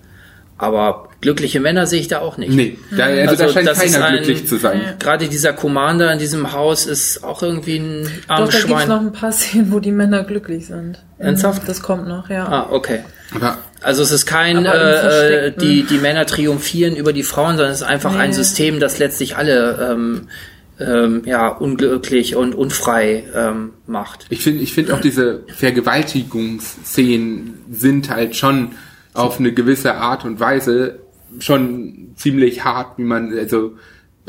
[0.60, 2.52] aber glückliche Männer sehe ich da auch nicht.
[2.54, 4.82] nee, da, also, da Also, scheint das ist keiner ein- glücklich zu sein.
[5.00, 8.88] Gerade dieser Commander in diesem Haus ist auch irgendwie ein Doch, armes da gibt's Schwein.
[8.90, 11.04] noch ein paar Szenen, wo die Männer glücklich sind.
[11.18, 11.68] Ernsthaft?
[11.68, 12.46] Das kommt noch, ja.
[12.48, 13.00] Ah, okay.
[13.36, 17.72] Aber Also es ist kein, äh, äh, die, die Männer triumphieren über die Frauen, sondern
[17.74, 18.36] es ist einfach ein Nee.
[18.36, 20.28] System, das letztlich alle ähm,
[20.80, 24.26] ähm, ja, unglücklich und unfrei ähm, macht.
[24.30, 28.72] Ich finde, ich finde auch diese Vergewaltigungsszenen sind halt schon
[29.14, 31.00] auf eine gewisse Art und Weise
[31.40, 33.76] schon ziemlich hart, wie man, also,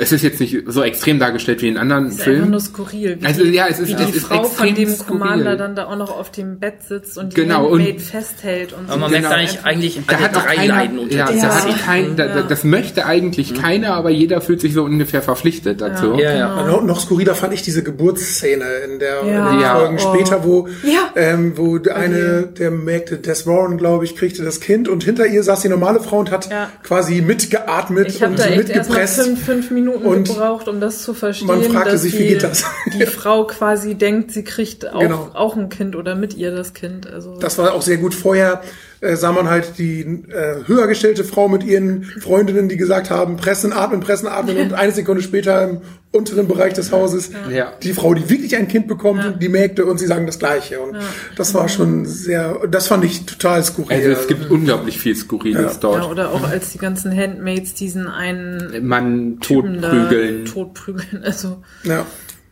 [0.00, 2.50] es ist jetzt nicht so extrem dargestellt wie in anderen ist einfach Filmen.
[2.50, 3.18] nur skurril.
[3.20, 5.18] Wie Also, die, ja, es ist- wie es die ist Frau von extrem dem skurril.
[5.20, 8.84] Commander dann da auch noch auf dem Bett sitzt und die Genau, Handmaid festhält und
[8.84, 8.98] Aber so.
[8.98, 9.28] man Genau.
[9.28, 11.52] merkt eigentlich, eigentlich Da hat drei keiner, Leiden unter ja, da Szene.
[11.74, 15.80] hat kein, da, da, das möchte eigentlich keiner, aber jeder fühlt sich so ungefähr verpflichtet
[15.80, 16.14] dazu.
[16.14, 16.60] Ja, ja.
[16.62, 16.76] Genau.
[16.78, 19.50] Noch, noch skurriler fand ich diese Geburtsszene in der Ja.
[19.50, 19.76] in den Ja.
[19.76, 20.14] Folgen Oh.
[20.14, 21.10] später, wo, Ja.
[21.16, 25.42] ähm, wo eine der Mägde, Des Warren, glaube ich, kriegte das Kind und hinter ihr
[25.42, 26.70] saß die normale Frau und hat Ja.
[26.82, 29.20] quasi mitgeatmet und mitgepresst.
[29.22, 31.46] fünf, fünf Minuten Und gebraucht, um das zu verstehen.
[31.48, 32.64] man fragte dass sich, wie die, geht das?
[32.94, 35.30] Die Frau quasi denkt, sie kriegt auch, Genau.
[35.34, 37.06] auch ein Kind oder mit ihr das Kind.
[37.06, 38.14] Also Das war auch sehr gut.
[38.14, 38.62] Vorher
[39.00, 43.36] äh, sah man halt die äh, höher gestellte Frau mit ihren Freundinnen, die gesagt haben,
[43.36, 45.80] pressen, atmen, pressen, atmen und eine Sekunde später im
[46.12, 47.72] unteren Bereich des Hauses Ja.
[47.82, 50.80] die Frau, die wirklich ein Kind bekommt, die Mägde und sie sagen das Gleiche.
[50.80, 50.96] Und
[51.36, 53.96] das war schon sehr, das fand ich total skurril.
[53.96, 56.10] Also es gibt unglaublich viel Skurriles ja, dort.
[56.10, 61.22] oder auch als die ganzen Handmaids diesen einen Man Typen totprügeln, totprügeln.
[61.22, 62.04] Also ja.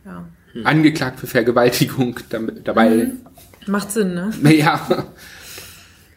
[0.05, 0.25] ja,
[0.63, 3.11] angeklagt für Vergewaltigung damit, dabei.
[3.67, 4.31] macht Sinn, ne?
[4.55, 5.05] Ja,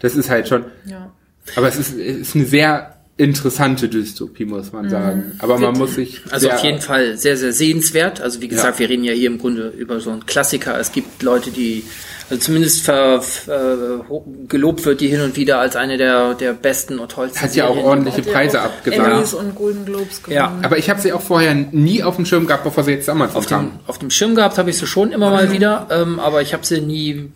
[0.03, 0.65] das ist halt schon.
[0.85, 1.11] Ja.
[1.57, 5.33] Aber es ist, es ist eine sehr interessante Dystopie, muss man sagen.
[5.39, 6.21] Aber man muss sich.
[6.31, 8.21] Also auf jeden Fall sehr, sehr sehenswert.
[8.21, 8.79] Also wie gesagt, Ja.
[8.81, 10.79] wir reden ja hier im Grunde über so einen Klassiker.
[10.79, 11.85] Es gibt Leute, die
[12.31, 14.05] also zumindest ver, ver,
[14.49, 17.67] gelobt wird, die hin und wieder als eine der, der besten und tollsten Hat ja
[17.67, 19.13] auch ordentliche Preise auch abgesagt.
[19.13, 20.37] Emmys und Golden Globes gewonnen.
[20.37, 20.59] Ja.
[20.63, 23.35] Aber ich habe sie auch vorher nie auf dem Schirm gehabt, bevor sie jetzt damals
[23.35, 26.41] Auf dem, auf dem Schirm gehabt habe ich sie schon immer mal wieder, ähm, aber
[26.41, 27.31] ich habe sie nie,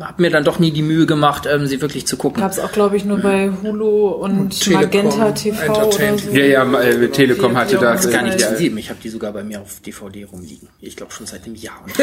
[0.00, 2.42] habe mir dann doch nie die Mühe gemacht, ähm, sie wirklich zu gucken.
[2.42, 6.30] Gab es auch, glaube ich, nur bei Hulu und, Telekom Magenta TV oder so.
[6.30, 7.78] Ja, ja, äh, Telekom hatte.
[7.78, 8.48] Das ist gar äh, nicht ja.
[8.48, 8.78] zu sieben.
[8.78, 10.68] Ich habe die sogar bei mir auf DVD rumliegen.
[10.80, 11.84] Ich glaube schon seit einem Jahr.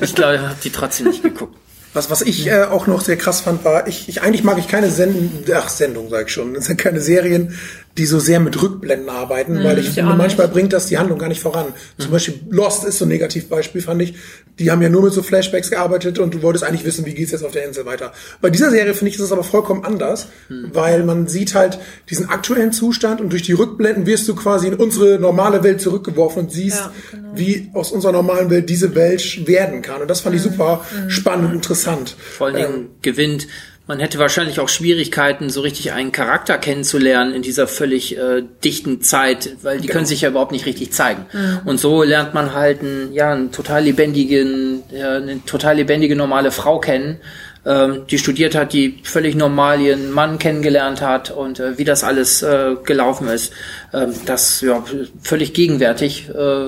[0.00, 1.56] ich glaube, ich habe die trotzdem nicht geguckt.
[1.94, 4.68] Was, was ich äh, auch noch sehr krass fand, war, ich, ich eigentlich mag ich
[4.68, 7.54] keine Sendung, ach Sendung sag ich schon, das sind keine Serien,
[7.96, 11.16] die so sehr mit Rückblenden arbeiten, weil ich ich finde, manchmal bringt das die Handlung
[11.20, 11.66] gar nicht voran.
[11.96, 14.14] Zum Beispiel Lost ist so ein Negativbeispiel, fand ich.
[14.58, 17.30] Die haben ja nur mit so Flashbacks gearbeitet und du wolltest eigentlich wissen, wie geht's
[17.30, 18.12] jetzt auf der Insel weiter.
[18.40, 20.26] Bei dieser Serie finde ich, ist es aber vollkommen anders,
[20.72, 21.78] weil man sieht halt
[22.10, 26.44] diesen aktuellen Zustand und durch die Rückblenden wirst du quasi in unsere normale Welt zurückgeworfen
[26.44, 27.28] und siehst, Ja, genau.
[27.34, 30.02] wie aus unserer normalen Welt diese Welt werden kann.
[30.02, 31.83] Und das fand ich super spannend und interessant.
[32.10, 33.46] Vor allen Dingen gewinnt.
[33.86, 39.02] Man hätte wahrscheinlich auch Schwierigkeiten, so richtig einen Charakter kennenzulernen in dieser völlig äh, dichten
[39.02, 41.26] Zeit, weil die können sich ja überhaupt nicht richtig zeigen.
[41.66, 46.50] Und so lernt man halt einen, ja, einen total lebendigen, ja, eine total lebendige normale
[46.50, 47.20] Frau kennen,
[47.66, 52.04] ähm, die studiert hat, die völlig normal ihren Mann kennengelernt hat und äh, wie das
[52.04, 53.52] alles äh, gelaufen ist.
[53.92, 54.84] Ähm, das ja
[55.22, 56.64] völlig gegenwärtig äh,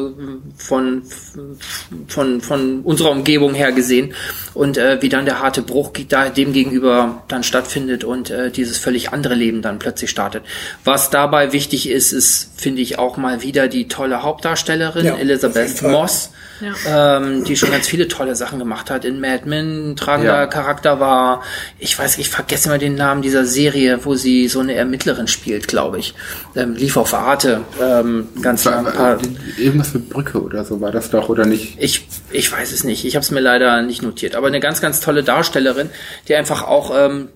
[0.56, 1.02] von
[2.08, 4.14] von von unserer Umgebung her gesehen
[4.54, 8.78] und äh, wie dann der harte Bruch da dem gegenüber dann stattfindet und äh, dieses
[8.78, 10.44] völlig andere Leben dann plötzlich startet.
[10.84, 15.78] Was dabei wichtig ist, ist finde ich auch mal wieder die tolle Hauptdarstellerin Ja, Elisabeth
[15.78, 15.90] Fall.
[16.88, 19.04] Ähm, die schon ganz viele tolle Sachen gemacht hat.
[19.04, 20.46] In Mad Men tragender Ja.
[20.46, 21.42] Charakter war,
[21.78, 25.68] ich weiß, ich vergesse immer den Namen dieser Serie, wo sie so eine Ermittlerin spielt,
[25.68, 26.14] glaube ich.
[26.54, 28.86] Ähm, lief auf Arte, ähm, ganz lang.
[28.86, 29.18] ein paar-
[29.58, 31.76] Irgendwas mit Brücke oder so war das doch, oder nicht?
[31.78, 33.04] Ich, ich weiß es nicht.
[33.04, 34.34] Ich habe es mir leider nicht notiert.
[34.34, 35.90] Aber eine ganz, ganz tolle Darstellerin,
[36.28, 37.28] die einfach auch ähm,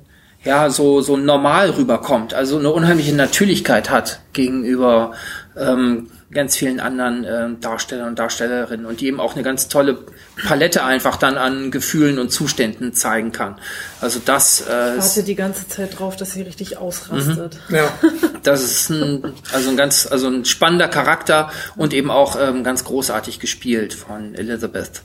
[0.44, 5.12] ja so so normal rüberkommt, also eine unheimliche Natürlichkeit hat gegenüber
[5.59, 9.99] ähm, ganz vielen anderen ähm, Darstellern und Darstellerinnen und die eben auch eine ganz tolle
[10.47, 13.57] Palette einfach dann an Gefühlen und Zuständen zeigen kann.
[14.01, 17.59] Also das, äh, Ich warte die ganze Zeit drauf, dass sie richtig ausrastet.
[17.69, 17.93] Ja.
[18.45, 22.85] das ist ein, also ein ganz, also ein spannender Charakter und eben auch ähm, ganz
[22.85, 25.03] großartig gespielt von Elizabeth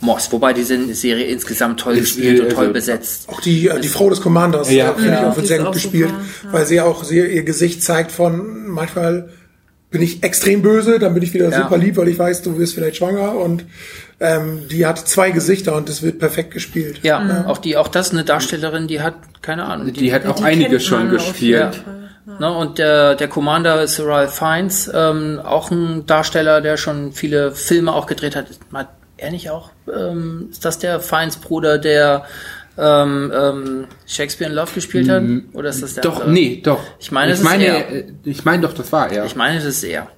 [0.00, 3.30] Moss, wobei diese Serie insgesamt toll Ist, gespielt und also- toll besetzt.
[3.30, 4.90] Auch die, äh, die Frau des Commanders, Ja.
[4.90, 6.52] äh, finde Ja, ich auch, die wird sehr gut gespielt, super, ja.
[6.52, 9.30] weil sie auch sehr ihr Gesicht zeigt von manchmal
[9.96, 11.62] bin ich extrem böse, dann bin ich wieder Ja.
[11.62, 13.64] super lieb, weil ich weiß, du wirst vielleicht schwanger und
[14.20, 17.00] ähm, die hat zwei Gesichter und das wird perfekt gespielt.
[17.02, 19.92] Ja, auch die, auch das eine Darstellerin, die hat keine Ahnung.
[19.92, 21.76] Die hat auch Die einige schon gespielt.
[21.76, 22.10] Fall.
[22.40, 27.52] Ne, und der, der Commander ist Ralph Fiennes, ähm, auch ein Darsteller, der schon viele
[27.52, 28.46] Filme auch gedreht hat.
[28.74, 29.70] Hat er nicht auch?
[29.94, 32.24] Ähm, ist das der Fiennes Bruder, der
[32.78, 35.22] ähm, ähm, Shakespeare in Love gespielt hat?
[35.52, 36.02] Oder ist das der.
[36.02, 36.32] Doch, andere?
[36.32, 36.80] nee, doch.
[36.98, 37.92] Ich meine, ich ist meine, er.
[37.92, 39.24] äh, ich meine doch, das war er.
[39.24, 40.08] Ich meine, das ist er.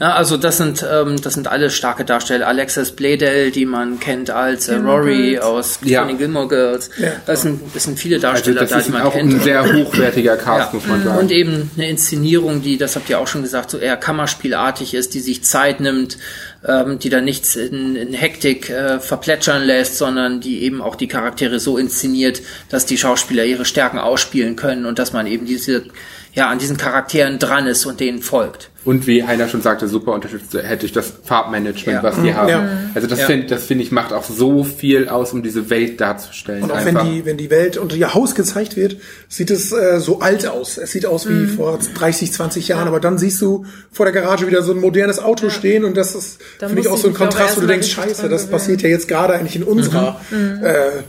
[0.00, 2.48] Ja, also das sind ähm, das sind alle starke Darsteller.
[2.48, 6.04] Alexis Bledel, die man kennt als äh, Rory aus Ja.
[6.04, 6.90] den Gilmore Girls.
[6.98, 7.12] Ja.
[7.26, 9.32] Das sind das sind viele also Darsteller das da, ist die man auch kennt.
[9.34, 10.78] ein sehr hochwertiger Cast, Ja.
[10.78, 11.18] muss man sagen.
[11.18, 15.14] Und eben eine Inszenierung, die, das habt ihr auch schon gesagt, so eher Kammerspielartig ist,
[15.14, 16.18] die sich Zeit nimmt,
[16.66, 21.06] ähm, die da nichts in, in Hektik äh, verplätschern lässt, sondern die eben auch die
[21.06, 25.84] Charaktere so inszeniert, dass die Schauspieler ihre Stärken ausspielen können und dass man eben diese
[26.34, 28.70] ja an diesen Charakteren dran ist und denen folgt.
[28.84, 32.02] Und wie einer schon sagte, super unterstützt hätte ich das Farbmanagement, Ja.
[32.02, 32.48] was die haben.
[32.50, 32.68] Ja.
[32.94, 33.26] Also das Ja.
[33.26, 36.64] finde das finde ich macht auch so viel aus, um diese Welt darzustellen.
[36.64, 37.04] Und auch einfach.
[37.06, 38.96] wenn die, wenn die Welt und ihr Haus gezeigt wird,
[39.28, 40.76] sieht es äh, so alt aus.
[40.76, 44.46] Es sieht aus wie vor 30, 20 Jahren, aber dann siehst du vor der Garage
[44.46, 47.56] wieder so ein modernes Auto stehen und das ist, finde ich, auch so ein Kontrast,
[47.56, 51.04] wo du denkst, scheiße, das passiert ja jetzt gerade eigentlich in unserer, Äh,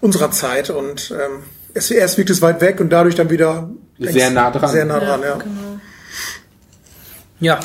[0.00, 1.42] unserer Zeit und ähm,
[1.74, 4.70] erst wirkt es weit weg und dadurch dann wieder Sehr nah dran.
[4.70, 5.34] Sehr nah dran, ja.
[5.36, 5.50] genau.
[7.40, 7.58] Ja,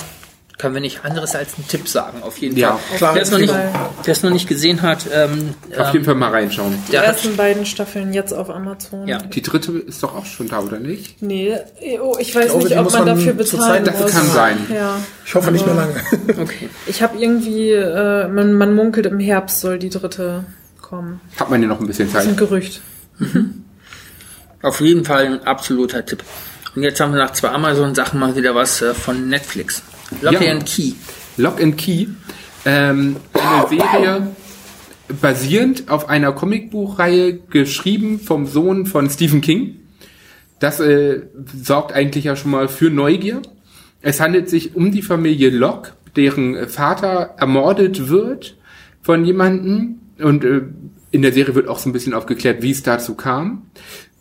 [0.58, 2.98] können wir nicht anderes als einen Tipp sagen, auf jeden Ja, Fall.
[2.98, 3.16] klar.
[3.16, 3.70] Wer es noch, nicht- Fall.
[4.04, 6.74] wer es noch nicht gesehen hat, ähm, Auf jeden Fall mal reinschauen.
[6.88, 9.06] Die der hat, ersten beiden Staffeln jetzt auf Amazon.
[9.06, 9.18] Ja.
[9.18, 11.22] Die dritte ist doch auch schon da, oder nicht?
[11.22, 11.58] Nee,
[12.02, 14.12] oh, ich weiß glaube, nicht, ob man man dafür bezahlen Zeit- Das muss.
[14.14, 14.58] kann sein.
[14.74, 14.96] Ja.
[15.26, 15.94] Ich hoffe nicht mehr lange.
[16.42, 16.70] okay.
[16.88, 20.46] Ich habe irgendwie, äh, man, man munkelt im Herbst soll die dritte
[20.82, 21.20] kommen.
[21.38, 22.48] Hat man ja noch ein bisschen Das ist ein Zeit.
[22.48, 22.82] Gerücht.
[24.62, 26.24] Auf jeden Fall ein absoluter Tipp.
[26.76, 29.82] Und jetzt haben wir nach zwei Amazon-Sachen mal wieder was äh, von Netflix.
[30.22, 30.52] Lock Ja.
[30.52, 30.94] and Key.
[31.38, 32.08] Lock and Key.
[32.66, 34.28] Ähm, eine Serie
[35.22, 39.78] basierend auf einer Comicbuchreihe geschrieben vom Sohn von Stephen King.
[40.60, 41.22] Das äh,
[41.62, 43.42] sorgt eigentlich ja schon mal für Neugier.
[44.02, 48.56] Es handelt sich um die Familie Locke, deren Vater ermordet wird
[49.02, 50.00] von jemandem.
[50.20, 50.62] Und äh,
[51.12, 53.64] in der Serie wird auch so ein bisschen aufgeklärt, wie es dazu kam.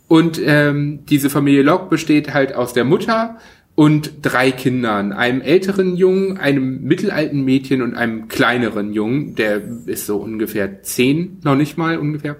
[0.07, 3.37] Und ähm, diese Familie Locke besteht halt aus der Mutter
[3.73, 5.11] und drei Kindern.
[5.11, 9.35] Einem älteren Jungen, einem mittelalten Mädchen und einem kleineren Jungen.
[9.35, 12.37] Der ist so ungefähr zehn, noch nicht mal ungefähr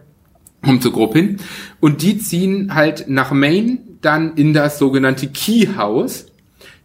[0.65, 1.37] kommt so grob hin.
[1.79, 6.25] Und die ziehen halt nach Maine dann in das sogenannte Key House,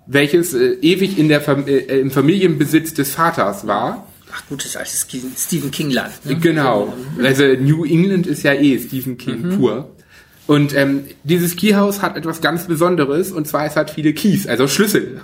[0.06, 4.06] welches äh, ewig in der Fam äh, im Familienbesitz des Vaters war.
[4.32, 6.24] Ach, gutes altes Stephen King-Land.
[6.24, 6.36] Ne?
[6.36, 6.94] Genau.
[7.20, 9.90] Also New England ist ja eh Stephen King pur.
[10.50, 14.66] Und ähm, dieses Keyhouse hat etwas ganz Besonderes und zwar es hat viele Keys, also
[14.66, 15.20] Schlüssel.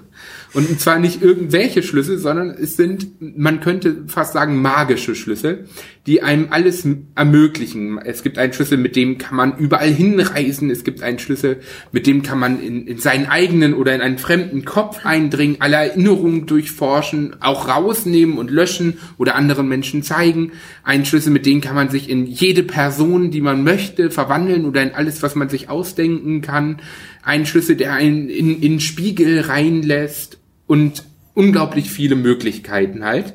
[0.53, 5.67] Und zwar nicht irgendwelche Schlüssel, sondern es sind, man könnte fast sagen, magische Schlüssel,
[6.07, 7.99] die einem alles ermöglichen.
[7.99, 10.71] Es gibt einen Schlüssel, mit dem kann man überall hinreisen.
[10.71, 14.19] Es gibt einen Schlüssel, mit dem kann man in, in seinen eigenen oder in einen
[14.19, 20.53] fremden Kopf eindringen, alle Erinnerungen durchforschen, auch rausnehmen und löschen oder anderen Menschen zeigen.
[20.85, 24.83] Einen Schlüssel, mit dem kann man sich in jede Person, die man möchte, verwandeln oder
[24.83, 26.81] in alles, was man sich ausdenken kann.
[27.23, 30.39] Ein Schlüssel, der einen in, in Spiegel reinlässt
[30.69, 33.35] und unglaublich viele Möglichkeiten halt.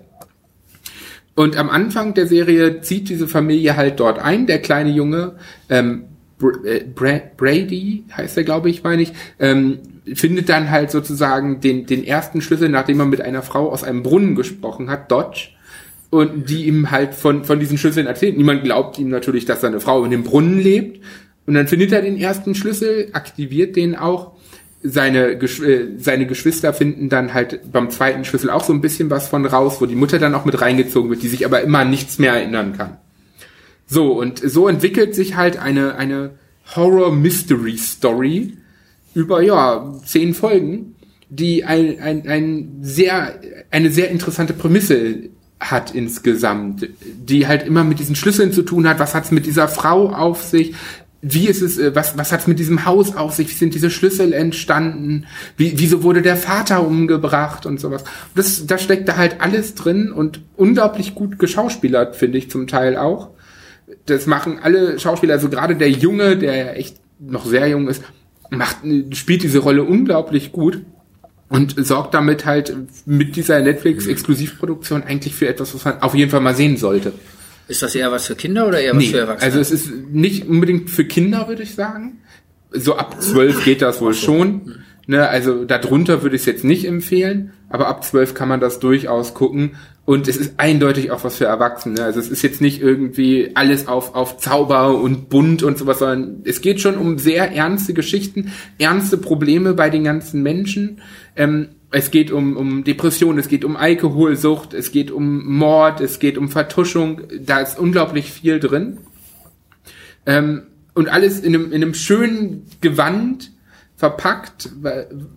[1.35, 4.47] Und am Anfang der Serie zieht diese Familie halt dort ein.
[4.47, 5.35] Der kleine Junge,
[5.69, 6.03] ähm,
[6.65, 9.79] äh, Bra Brady heißt er, glaube ich, meine ich, ähm,
[10.13, 14.03] findet dann halt sozusagen den, den ersten Schlüssel, nachdem er mit einer Frau aus einem
[14.03, 15.49] Brunnen gesprochen hat, Dodge.
[16.09, 18.37] Und die ihm halt von, von diesen Schlüsseln erzählt.
[18.37, 21.01] Niemand glaubt ihm natürlich, dass seine Frau in dem Brunnen lebt.
[21.45, 24.33] Und dann findet er den ersten Schlüssel, aktiviert den auch.
[24.83, 29.09] Seine, Gesch äh, seine Geschwister finden dann halt beim zweiten Schlüssel auch so ein bisschen
[29.09, 31.79] was von raus, wo die Mutter dann auch mit reingezogen wird, die sich aber immer
[31.79, 32.97] an nichts mehr erinnern kann.
[33.85, 36.31] So, und so entwickelt sich halt eine, eine
[36.75, 38.57] Horror-Mystery-Story
[39.13, 40.95] über, ja, zehn Folgen,
[41.29, 43.39] die ein, ein, ein sehr,
[43.69, 48.99] eine sehr interessante Prämisse hat insgesamt, die halt immer mit diesen Schlüsseln zu tun hat.
[48.99, 50.73] Was hat's mit dieser Frau auf sich?
[51.21, 53.49] Wie ist es, äh, was, was hat's mit diesem Haus auf sich?
[53.49, 55.25] Wie sind diese Schlüssel entstanden?
[55.55, 58.03] Wie, wieso wurde der Vater umgebracht und sowas?
[58.35, 62.97] Das, da steckt da halt alles drin und unglaublich gut geschauspielert, finde ich zum Teil
[62.97, 63.29] auch.
[64.05, 68.01] Das machen alle Schauspieler, also gerade der Junge, der ja echt noch sehr jung ist,
[68.49, 68.77] macht,
[69.11, 70.81] spielt diese Rolle unglaublich gut
[71.49, 76.39] und sorgt damit halt mit dieser Netflix-Exklusivproduktion eigentlich für etwas, was man auf jeden Fall
[76.39, 77.13] mal sehen sollte.
[77.71, 79.45] Ist das eher was für Kinder oder eher was Nee, für Erwachsene?
[79.45, 82.19] also es ist nicht unbedingt für Kinder, würde ich sagen.
[82.71, 84.75] So ab zwölf geht das wohl schon.
[85.07, 88.79] Ne, also darunter würde ich es jetzt nicht empfehlen, aber ab zwölf kann man das
[88.79, 89.71] durchaus gucken.
[90.03, 92.03] Und es ist eindeutig auch was für Erwachsene.
[92.03, 96.41] Also es ist jetzt nicht irgendwie alles auf, auf Zauber und bunt und sowas, sondern
[96.43, 101.01] es geht schon um sehr ernste Geschichten, ernste Probleme bei den ganzen Menschen.
[101.35, 106.19] Ähm, es geht um, um Depression, es geht um Alkoholsucht, es geht um Mord, es
[106.19, 107.21] geht um Vertuschung.
[107.39, 108.97] Da ist unglaublich viel drin.
[110.25, 113.51] Ähm, und alles in einem, in einem schönen Gewand
[114.01, 114.67] verpackt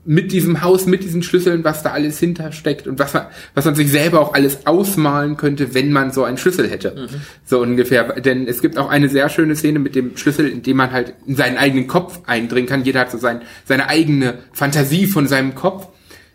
[0.06, 3.74] mit diesem Haus, mit diesen Schlüsseln, was da alles hintersteckt und was man, was man
[3.74, 7.10] sich selber auch alles ausmalen könnte, wenn man so einen Schlüssel hätte.
[7.44, 8.18] So ungefähr.
[8.22, 11.12] Denn es gibt auch eine sehr schöne Szene mit dem Schlüssel, in dem man halt
[11.26, 12.84] in seinen eigenen Kopf eindringen kann.
[12.84, 15.88] Jeder hat so sein, seine eigene Fantasie von seinem Kopf.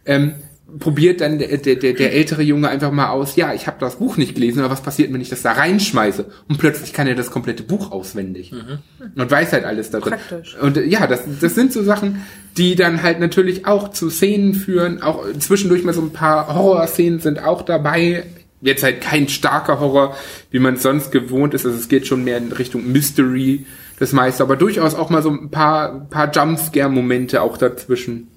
[0.06, 0.36] Ähm,
[0.78, 4.18] probiert dann der, der, der, ältere Junge einfach mal aus, ja, ich habe das Buch
[4.18, 6.26] nicht gelesen, aber was passiert, wenn ich das da reinschmeiße?
[6.48, 8.80] Und plötzlich kann er das komplette Buch auswendig mhm.
[9.16, 10.14] und weiß halt alles darin.
[10.14, 10.58] Praktisch.
[10.62, 12.24] Und äh, ja, das, das sind so Sachen,
[12.58, 15.02] die dann halt natürlich auch zu Szenen führen.
[15.02, 18.24] Auch zwischendurch mal so ein paar Horrorszenen sind auch dabei.
[18.62, 20.16] Jetzt halt kein starker Horror,
[20.52, 21.66] wie man es sonst gewohnt ist.
[21.66, 23.66] Also es geht schon mehr in Richtung Mystery,
[24.00, 28.28] das meiste, aber durchaus auch mal so ein paar, paar Jumpscare-Momente auch dazwischen.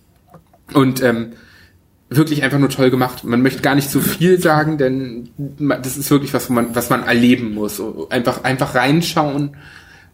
[0.73, 1.33] Und ähm,
[2.17, 3.25] wirklich einfach nur toll gemacht.
[3.25, 7.03] Man möchte gar nicht zu viel sagen, denn das ist wirklich was, man, was man
[7.05, 7.81] erleben muss.
[8.11, 9.57] Einfach, einfach reinschauen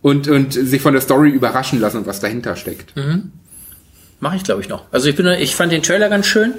[0.03, 2.97] und, und sich von der Story überraschen lassen, was dahinter steckt.
[2.97, 3.33] Mhm.
[4.21, 4.85] Mache ich, glaube ich, noch.
[4.93, 6.55] Also ich bin, ich fand den Trailer ganz schön,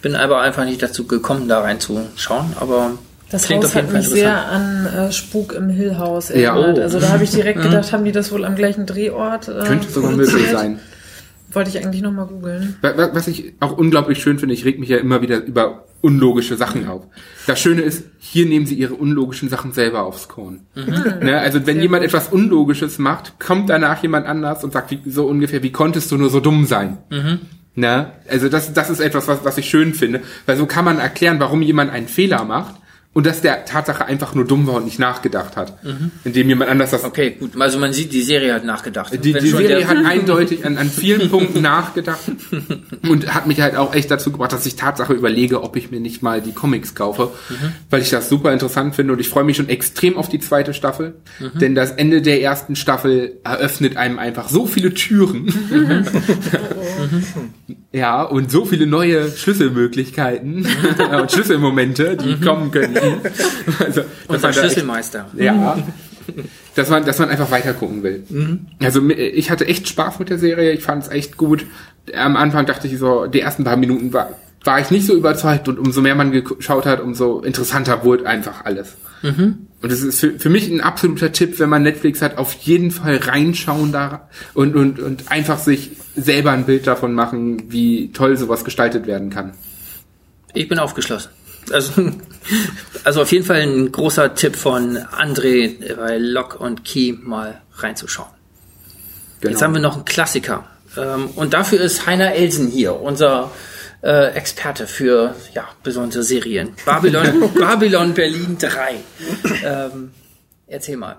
[0.00, 2.92] bin aber einfach nicht dazu gekommen, da reinzuschauen, aber
[3.30, 6.30] Das klingt Haus auf jeden hat Fall mich sehr an äh, Spuk im Hill House
[6.30, 6.78] Ja, erinnert.
[6.78, 6.82] oh.
[6.82, 9.90] Also da habe ich direkt gedacht, haben die das wohl am gleichen Drehort äh, Könnte
[9.90, 10.80] sogar möglich sein.
[11.54, 12.76] Wollte ich eigentlich nochmal googeln.
[12.80, 15.84] Wa- wa- Was ich auch unglaublich schön finde, ich reg mich ja immer wieder über
[16.00, 17.06] unlogische Sachen auf.
[17.46, 20.60] Das Schöne ist, hier nehmen sie ihre unlogischen Sachen selber aufs Korn.
[20.74, 21.38] Ne?
[21.38, 25.62] Also wenn jemand etwas Unlogisches macht, kommt danach jemand anders und sagt wie, so ungefähr,
[25.62, 26.98] wie konntest du nur so dumm sein?
[27.74, 28.12] Ne?
[28.28, 31.38] Also das, das ist etwas, was, was ich schön finde, weil so kann man erklären,
[31.40, 32.74] warum jemand einen Fehler macht
[33.14, 35.78] und dass der Tatsache einfach nur dumm war und nicht nachgedacht hat,
[36.24, 37.60] indem jemand anders das Okay, gut.
[37.60, 39.12] Also man sieht, die Serie hat nachgedacht.
[39.12, 42.20] die, die Serie hat eindeutig an, an vielen Punkten nachgedacht
[43.08, 46.00] und hat mich halt auch echt dazu gebracht, dass ich Tatsache überlege, ob ich mir
[46.00, 47.32] nicht mal die Comics kaufe,
[47.90, 50.72] weil ich das super interessant finde und ich freue mich schon extrem auf die zweite
[50.72, 51.16] Staffel,
[51.54, 55.52] denn das Ende der ersten Staffel eröffnet einem einfach so viele Türen.
[57.92, 60.66] ja, und so viele neue Schlüsselmöglichkeiten
[61.20, 63.01] und Schlüsselmomente, die kommen könnten.
[63.78, 65.26] Also, Unser da echt- Schlüsselmeister.
[65.36, 65.78] ja.
[66.76, 68.22] Dass man, dass man einfach weiter gucken will.
[68.80, 71.66] Also mi- ich hatte echt Spaß mit der Serie, ich fand es echt gut.
[72.14, 74.30] Am Anfang dachte ich so, die ersten paar Minuten war,
[74.64, 78.64] war ich nicht so überzeugt und umso mehr man geschaut hat, umso interessanter wurde einfach
[78.64, 78.94] alles.
[79.24, 82.90] Und es ist für, für mich ein absoluter Tipp, wenn man Netflix hat, auf jeden
[82.92, 88.36] Fall reinschauen da und, und, und einfach sich selber ein Bild davon machen, wie toll
[88.36, 89.52] sowas gestaltet werden kann.
[90.54, 91.30] Ich bin aufgeschlossen.
[91.70, 92.12] Also,
[93.04, 98.30] also auf jeden Fall ein großer Tipp von André bei Lock und Key mal reinzuschauen.
[99.40, 99.52] Genau.
[99.52, 100.64] Jetzt haben wir noch einen Klassiker.
[100.96, 103.50] Ähm, und dafür ist Heiner Elsen hier, unser
[104.02, 106.74] äh, Experte für ja, besondere Serien.
[106.84, 108.96] Babylon, Babylon Berlin 3.
[109.64, 110.10] Ähm,
[110.66, 111.16] erzähl mal.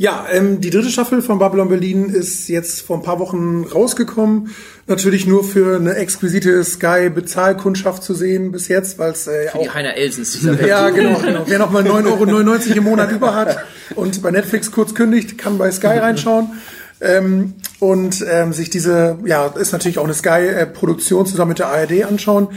[0.00, 4.54] Ja, ähm, die dritte Staffel von Babylon Berlin ist jetzt vor ein paar Wochen rausgekommen.
[4.86, 9.68] Natürlich nur für eine exquisite Sky-Bezahlkundschaft zu sehen bis jetzt, weil es äh, Für die
[9.68, 10.68] auch Heiner Elsens dieser Welt.
[10.68, 11.42] ja, genau, genau.
[11.46, 13.58] Wer noch mal 9,99 Euro im Monat über hat
[13.96, 16.52] und bei Netflix kurz kündigt, kann bei Sky reinschauen.
[17.00, 22.04] Ähm, und ähm, sich diese, ja, ist natürlich auch eine Sky-Produktion zusammen mit der ARD
[22.04, 22.48] anschauen.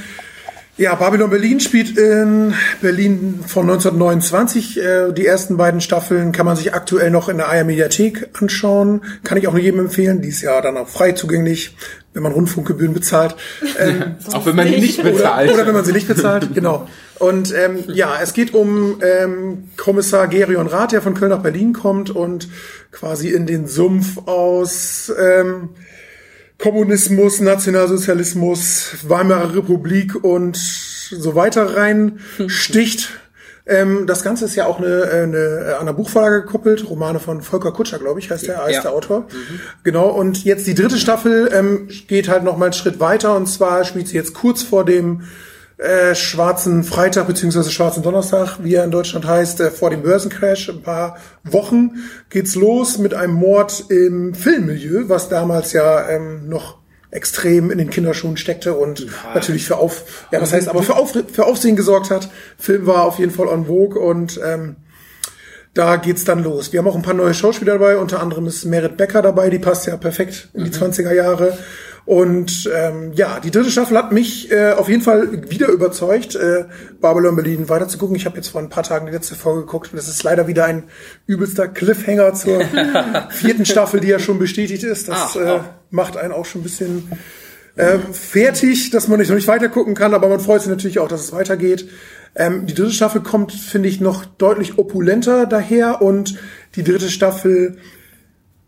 [0.78, 4.80] Ja, Babylon Berlin spielt in Berlin von 1929.
[4.80, 9.02] Äh, die ersten beiden Staffeln kann man sich aktuell noch in der AR Mediathek anschauen.
[9.24, 10.22] Kann ich auch nur jedem empfehlen.
[10.22, 11.76] Die ist ja dann auch frei zugänglich,
[12.14, 13.36] wenn man Rundfunkgebühren bezahlt.
[13.80, 15.50] Ähm, Auch wenn man die nicht bezahlt.
[15.50, 16.88] oder, oder wenn man sie nicht bezahlt, genau.
[17.20, 21.74] Und ähm, ja, es geht um ähm, Kommissar Gerion Rath, der von Köln nach Berlin
[21.74, 22.48] kommt und
[22.92, 25.70] quasi in den Sumpf aus ähm,
[26.62, 33.10] Kommunismus, Nationalsozialismus, Weimarer Republik und so weiter reinsticht.
[33.66, 37.42] Ähm, das Ganze ist ja auch eine, äh, eine, an einer Buchvorlage gekoppelt, Romane von
[37.42, 38.82] Volker Kutscher, glaube ich, heißt der, heißt Ja.
[38.82, 39.28] der Autor.
[39.84, 43.48] Genau, und jetzt die dritte Staffel ähm, geht halt noch mal einen Schritt weiter und
[43.48, 45.22] zwar spielt sie jetzt kurz vor dem
[45.82, 50.70] äh, schwarzen Freitag beziehungsweise schwarzen Donnerstag, wie er in Deutschland heißt, äh, vor dem Börsencrash.
[50.70, 51.96] Ein paar Wochen
[52.30, 56.78] geht's los mit einem Mord im Filmmilieu, was damals ja ähm, noch
[57.10, 61.18] extrem in den Kinderschuhen steckte und natürlich für auf, ja, das heißt aber für, auf,
[61.34, 62.30] für Aufsehen gesorgt hat.
[62.60, 64.76] Film war auf jeden Fall on vogue und ähm,
[65.74, 66.72] da geht's dann los.
[66.72, 69.58] Wir haben auch ein paar neue Schauspieler dabei, unter anderem ist Merit Becker dabei, die
[69.58, 71.58] passt ja perfekt in die 20er Jahre.
[72.06, 76.66] Und ähm, ja, die dritte Staffel hat mich äh, auf jeden Fall wieder überzeugt, äh,
[77.00, 78.16] Babylon Berlin weiter zu gucken.
[78.16, 80.48] Ich habe jetzt vor ein paar Tagen die letzte Folge geguckt und es ist leider
[80.48, 80.86] wieder ein
[81.28, 82.62] übelster Cliffhanger zur
[83.30, 85.10] vierten Staffel, die ja schon bestätigt ist.
[85.10, 85.64] Das Ach, äh, ach.
[85.92, 87.08] macht einen auch schon ein bisschen
[87.76, 91.00] äh, fertig, dass man nicht, noch nicht weiter gucken kann, aber man freut sich natürlich
[91.00, 91.88] auch, dass es weitergeht.
[92.36, 96.36] Ähm, die dritte Staffel kommt, finde ich, noch deutlich opulenter daher und
[96.76, 97.78] die dritte Staffel,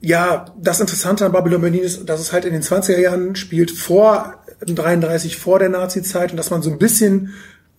[0.05, 3.71] ja, das Interessante an Babylon Berlin ist, dass es halt in den 20er Jahren spielt,
[3.71, 7.33] vor 33, vor der Nazi-Zeit und dass man so ein bisschen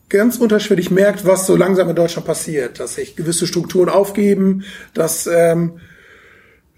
[0.09, 4.65] ganz unterschwellig merkt, was so langsam in Deutschland passiert, dass sich gewisse Strukturen aufgeben,
[4.95, 5.81] dass ähm,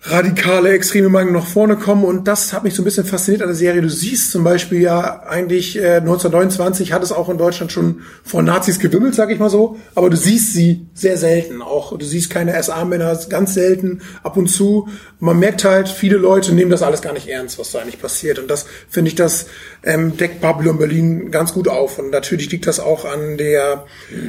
[0.09, 3.49] radikale, extreme Meinungen nach vorne kommen und das hat mich so ein bisschen fasziniert an
[3.49, 3.83] der Serie.
[3.83, 8.43] Du siehst zum Beispiel ja eigentlich äh, 1929 hat es auch in Deutschland schon vor
[8.43, 11.61] Nazis gewimmelt, sag ich mal so, aber du siehst sie sehr selten.
[11.61, 14.89] Auch du siehst keine SA-Männer ganz selten ab und zu.
[15.19, 18.39] Man merkt halt, viele Leute nehmen das alles gar nicht ernst, was da eigentlich passiert
[18.39, 19.47] und das finde ich, das
[19.83, 23.87] ähm, deckt Babylon Berlin ganz gut auf und natürlich liegt das auch an der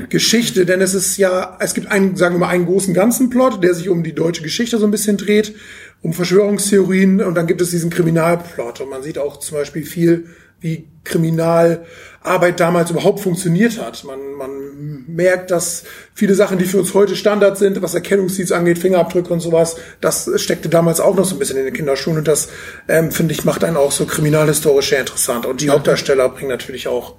[0.10, 3.64] Geschichte, denn es ist ja, es gibt einen, sagen wir mal, einen großen ganzen Plot,
[3.64, 5.54] der sich um die deutsche Geschichte so ein bisschen dreht
[6.02, 10.28] um Verschwörungstheorien und dann gibt es diesen Kriminalplot und man sieht auch zum Beispiel viel,
[10.60, 14.04] wie Kriminalarbeit damals überhaupt funktioniert hat.
[14.04, 15.84] Man, man merkt, dass
[16.14, 20.30] viele Sachen, die für uns heute Standard sind, was Erkennungsdienst angeht, Fingerabdrücke und sowas, das
[20.36, 22.50] steckte damals auch noch so ein bisschen in den Kinderschuhen und das,
[22.88, 25.46] ähm, finde ich, macht einen auch so kriminalhistorisch sehr interessant.
[25.46, 27.16] Und die Hauptdarsteller bringen natürlich auch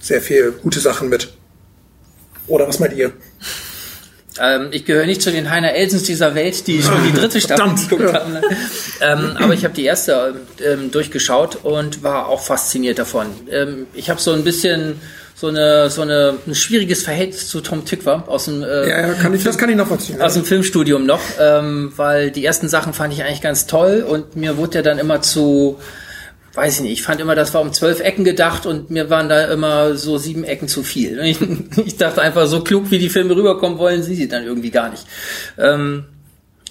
[0.00, 1.34] sehr viel gute Sachen mit.
[2.46, 3.12] Oder was meint ihr?
[4.40, 7.74] Ähm, ich gehöre nicht zu den Heiner Elsens dieser Welt, die schon die dritte Staffel
[7.88, 8.32] geguckt haben.
[8.32, 8.42] Ne?
[9.00, 10.34] Ähm, aber ich habe die erste
[10.64, 13.26] ähm, durchgeschaut und war auch fasziniert davon.
[13.50, 15.00] Ähm, ich habe so ein bisschen
[15.34, 19.14] so eine so eine ein schwieriges Verhältnis zu Tom Tykwer aus dem äh, Ja, ja
[19.14, 20.20] kann ich, das kann ich nachvollziehen.
[20.20, 24.34] aus dem Filmstudium noch, ähm, weil die ersten Sachen fand ich eigentlich ganz toll und
[24.34, 25.78] mir wurde der dann immer zu
[26.58, 29.28] weiß ich nicht, ich fand immer, das war um zwölf Ecken gedacht und mir waren
[29.28, 31.18] da immer so sieben Ecken zu viel.
[31.28, 31.38] Ich,
[31.86, 34.90] ich dachte einfach, so klug wie die Filme rüberkommen wollen, sie sie dann irgendwie gar
[34.90, 35.04] nicht.
[35.56, 36.04] Ähm,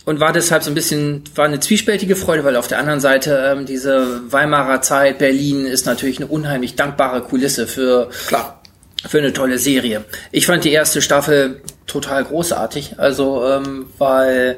[0.03, 3.51] und war deshalb so ein bisschen, war eine zwiespältige Freude, weil auf der anderen Seite
[3.51, 8.61] ähm, diese Weimarer Zeit, Berlin ist natürlich eine unheimlich dankbare Kulisse für, Klar.
[9.07, 10.03] für eine tolle Serie.
[10.31, 14.57] Ich fand die erste Staffel total großartig, also ähm, weil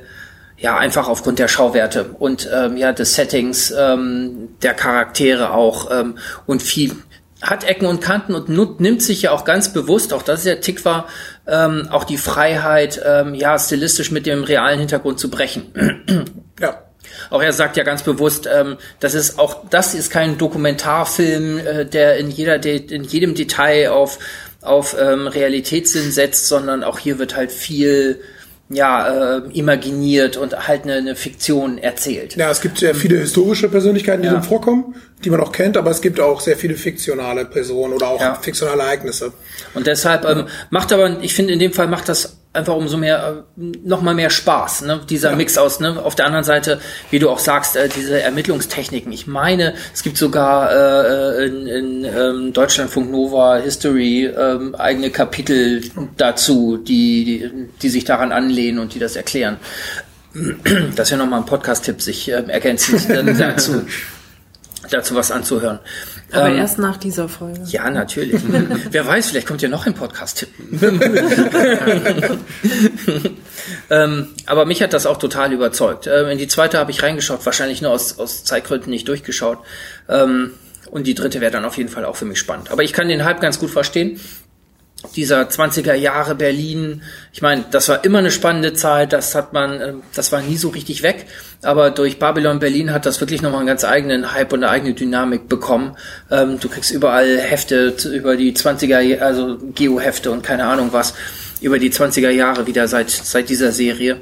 [0.60, 6.18] ja, einfach aufgrund der Schauwerte und ähm, ja des Settings, ähm, der Charaktere auch ähm,
[6.46, 6.96] und viel
[7.42, 8.50] hat Ecken und Kanten und
[8.82, 11.08] nimmt sich ja auch ganz bewusst, auch das ist der Tick war,
[11.48, 16.26] ähm, auch die Freiheit, ähm, ja, stilistisch mit dem realen Hintergrund zu brechen.
[16.60, 16.84] Ja.
[17.30, 21.86] Auch er sagt ja ganz bewusst, ähm, das ist auch das ist kein Dokumentarfilm, äh,
[21.86, 24.20] der in jeder De in jedem Detail auf
[24.62, 28.20] auf ähm, Realitätssinn setzt, sondern auch hier wird halt viel
[28.70, 32.36] ja äh, imaginiert und halt eine, eine Fiktion erzählt.
[32.36, 34.34] Ja, es gibt sehr viele historische Persönlichkeiten, die Ja.
[34.36, 38.08] drin vorkommen, die man auch kennt, aber es gibt auch sehr viele fiktionale Personen oder
[38.10, 38.36] auch Ja.
[38.36, 39.34] fiktionale Ereignisse.
[39.74, 43.44] Und deshalb ähm, macht aber, ich finde in dem Fall macht das einfach umso mehr,
[43.58, 45.02] äh, noch mal mehr Spaß, ne?
[45.08, 46.02] dieser Mix aus, ne?
[46.04, 46.80] auf der anderen Seite,
[47.12, 49.12] wie du auch sagst, äh, diese Ermittlungstechniken.
[49.12, 55.84] Ich meine, es gibt sogar äh, in, in ähm, Deutschlandfunk Nova History ähm, eigene Kapitel
[56.18, 59.58] dazu, die, die, die sich daran anlehnen und die das erklären.
[60.96, 63.84] Das wäre nochmal ein Podcast-Tipp, sich ähm, ergänzend dann dazu,
[64.90, 65.80] dazu was anzuhören.
[66.32, 67.62] Aber Ähm, erst nach dieser Folge.
[67.66, 68.42] ja, natürlich.
[68.92, 70.50] Wer weiß, vielleicht kommt ja noch ein Podcast-Tipp.
[73.90, 76.08] ähm, aber mich hat das auch total überzeugt.
[76.08, 79.60] Ähm, in die zweite habe ich reingeschaut, wahrscheinlich nur aus, aus Zeitgründen nicht durchgeschaut.
[80.08, 80.52] Ähm,
[80.92, 82.72] und die dritte wäre dann auf jeden Fall auch für mich spannend.
[82.72, 84.20] Aber ich kann den Hype ganz gut verstehen.
[85.16, 89.80] Dieser 20er Jahre Berlin, ich meine, das war immer eine spannende Zeit, das hat man,
[89.82, 91.26] ähm, das war nie so richtig weg,
[91.62, 94.94] aber durch Babylon Berlin hat das wirklich nochmal einen ganz eigenen Hype und eine eigene
[94.94, 95.96] Dynamik bekommen.
[96.30, 101.14] Ähm, du kriegst überall Hefte über die 20er, Ja- also Geo-Hefte und keine Ahnung was,
[101.62, 104.18] über die 20er Jahre wieder seit, seit dieser Serie.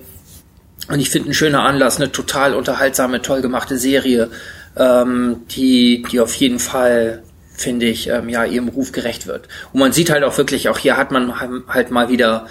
[0.89, 4.29] Und ich finde ein schöner Anlass, eine total unterhaltsame, toll gemachte Serie,
[4.77, 7.23] ähm, die, die auf jeden Fall,
[7.57, 9.49] finde ich, ähm, ja, ihrem Ruf gerecht wird.
[9.73, 11.33] Und man sieht halt auch wirklich, auch hier hat man
[11.67, 12.47] halt mal wieder,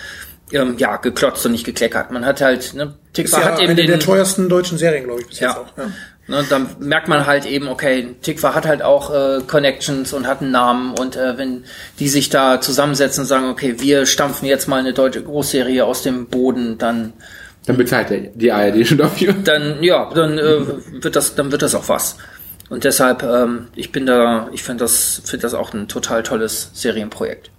[0.52, 2.10] ähm, ja, geklotzt und nicht gekleckert.
[2.10, 5.22] Man hat halt, ne, Tikva ja hat eben eine den, der teuersten deutschen Serien, glaube
[5.22, 5.60] ich, bis jetzt ja.
[5.60, 5.76] auch.
[5.76, 5.90] Ja.
[6.28, 10.42] Ne, dann merkt man halt eben, okay, Tikva hat halt auch äh, Connections und hat
[10.42, 11.64] einen Namen und äh, wenn
[12.00, 16.02] die sich da zusammensetzen und sagen, okay, wir stampfen jetzt mal eine deutsche Großserie aus
[16.02, 17.12] dem Boden, dann
[17.66, 19.34] Dann bezahlt der, die ARD schon dafür.
[19.44, 20.60] dann ja, dann äh,
[21.00, 22.16] wird das, dann wird das auch was.
[22.68, 26.70] Und deshalb, ähm, ich bin da, ich finde das, finde das auch ein total tolles
[26.74, 27.50] Serienprojekt.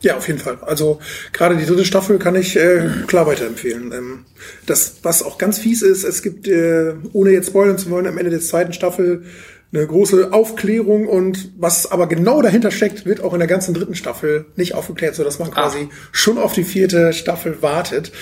[0.00, 0.58] Ja, auf jeden Fall.
[0.60, 1.00] Also
[1.32, 3.92] gerade die dritte Staffel kann ich äh, klar weiterempfehlen.
[3.92, 4.24] Ähm,
[4.66, 8.18] das, was auch ganz fies ist, es gibt, äh, ohne jetzt spoilern zu wollen, am
[8.18, 9.24] Ende der zweiten Staffel
[9.72, 13.94] eine große Aufklärung und was aber genau dahinter steckt, wird auch in der ganzen dritten
[13.94, 18.12] Staffel nicht aufgeklärt, sodass man quasi schon auf die vierte Staffel wartet.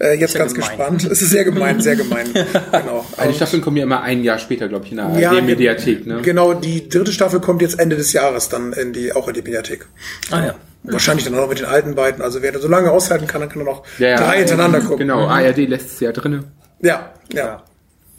[0.00, 0.68] Äh, jetzt ganz gemein.
[0.70, 1.04] gespannt.
[1.04, 2.26] Es ist sehr gemein, sehr gemein.
[2.72, 3.04] genau.
[3.16, 6.06] Also die Staffeln kommen ja immer ein Jahr später, glaube ich, in der Ja, ARD-Mediathek.
[6.06, 6.22] Ne?
[6.22, 9.42] Genau, die dritte Staffel kommt jetzt Ende des Jahres dann in die, auch in die
[9.42, 9.86] Mediathek.
[10.30, 10.54] Ah ja.
[10.84, 12.22] Wahrscheinlich dann auch noch mit den alten beiden.
[12.22, 14.16] Also wer da so lange aushalten kann, dann kann er noch Ja, ja.
[14.16, 14.98] drei hintereinander gucken.
[14.98, 16.44] Genau, ARD lässt es ja drinne.
[16.80, 17.62] Ja, ja.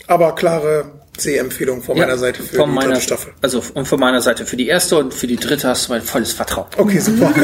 [0.07, 0.85] Aber klare
[1.17, 3.33] Sehempfehlung von meiner Seite für von die meiner, dritte Staffel.
[3.41, 6.01] Also und von meiner Seite für die erste und für die dritte hast du mein
[6.01, 6.67] volles Vertrauen.
[6.77, 7.33] Okay, super.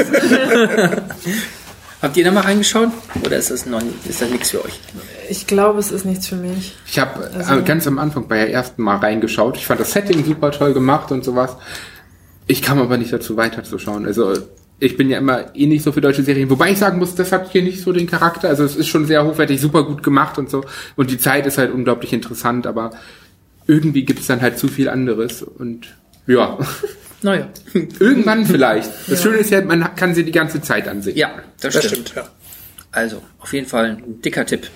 [2.02, 2.90] Habt ihr da mal reingeschaut?
[3.24, 4.80] Oder ist das noch ist das nichts für euch?
[5.30, 6.76] Ich glaube, es ist nichts für mich.
[6.88, 9.56] Ich habe also, ganz am Anfang bei der ersten Mal reingeschaut.
[9.56, 11.58] Ich fand das Setting super toll gemacht und sowas.
[12.48, 14.08] Ich kam aber nicht dazu weiterzuschauen.
[14.08, 14.34] Also
[14.80, 17.32] ich bin ja immer eh nicht so für deutsche Serien, wobei ich sagen muss, das
[17.32, 18.50] hat hier nicht so den Charakter.
[18.50, 20.66] Also es ist schon sehr hochwertig, super gut gemacht und so.
[20.96, 22.90] Und die Zeit ist halt unglaublich interessant, aber
[23.68, 25.88] irgendwie gibt es dann halt zu viel anderes und
[26.28, 26.58] ja.
[27.24, 27.50] Naja.
[28.00, 28.90] Irgendwann vielleicht.
[29.08, 31.16] Das Schöne ist ja, man kann sie die ganze Zeit ansehen.
[31.16, 32.10] Ja, das, Das stimmt.
[32.10, 32.32] stimmt, ja.
[32.92, 34.68] Also, auf jeden Fall ein dicker Tipp.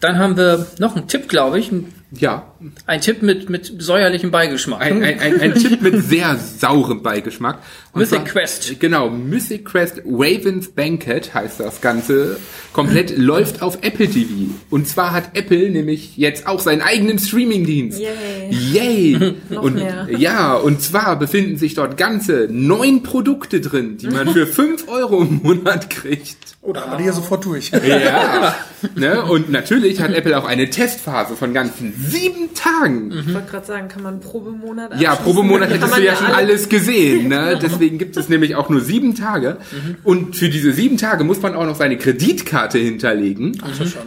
[0.00, 1.70] Dann haben wir noch einen Tipp, glaube ich.
[2.10, 2.54] Ja.
[2.86, 4.80] Ein Tipp mit, mit säuerlichem Beigeschmack.
[4.80, 7.58] Ein, ein, ein, ein Tipp mit sehr saurem Beigeschmack.
[7.92, 8.80] Und Mythic zwar- Quest.
[8.80, 12.38] Genau, Mythic Quest Ravens Banquet heißt das Ganze.
[12.72, 14.54] Komplett läuft auf Apple TV.
[14.70, 17.98] Und zwar hat Apple nämlich jetzt auch seinen eigenen Streamingdienst.
[18.00, 18.50] Yay.
[18.50, 19.34] Yay!
[19.50, 20.06] Noch und, mehr.
[20.16, 25.22] Ja, und zwar befinden sich dort ganze neun Produkte drin, die man für fünf Euro
[25.22, 26.36] im Monat kriegt.
[26.62, 27.70] Oh, da haben wir die ja sofort durch.
[27.70, 28.54] Ja,
[28.94, 29.22] ne?
[29.22, 33.10] und natürlich hat Apple auch eine Testphase von ganzen sieben Tagen.
[33.12, 35.14] Ich wollte gerade sagen, kann man Probemonat Ja?
[35.16, 37.28] Probemonat hättest du ja schon alle- alles gesehen.
[37.28, 37.58] Ne?
[37.62, 39.58] Deswegen gibt es nämlich auch nur sieben Tage.
[40.02, 43.60] Und für diese sieben Tage muss man auch noch seine Kreditkarte hinterlegen.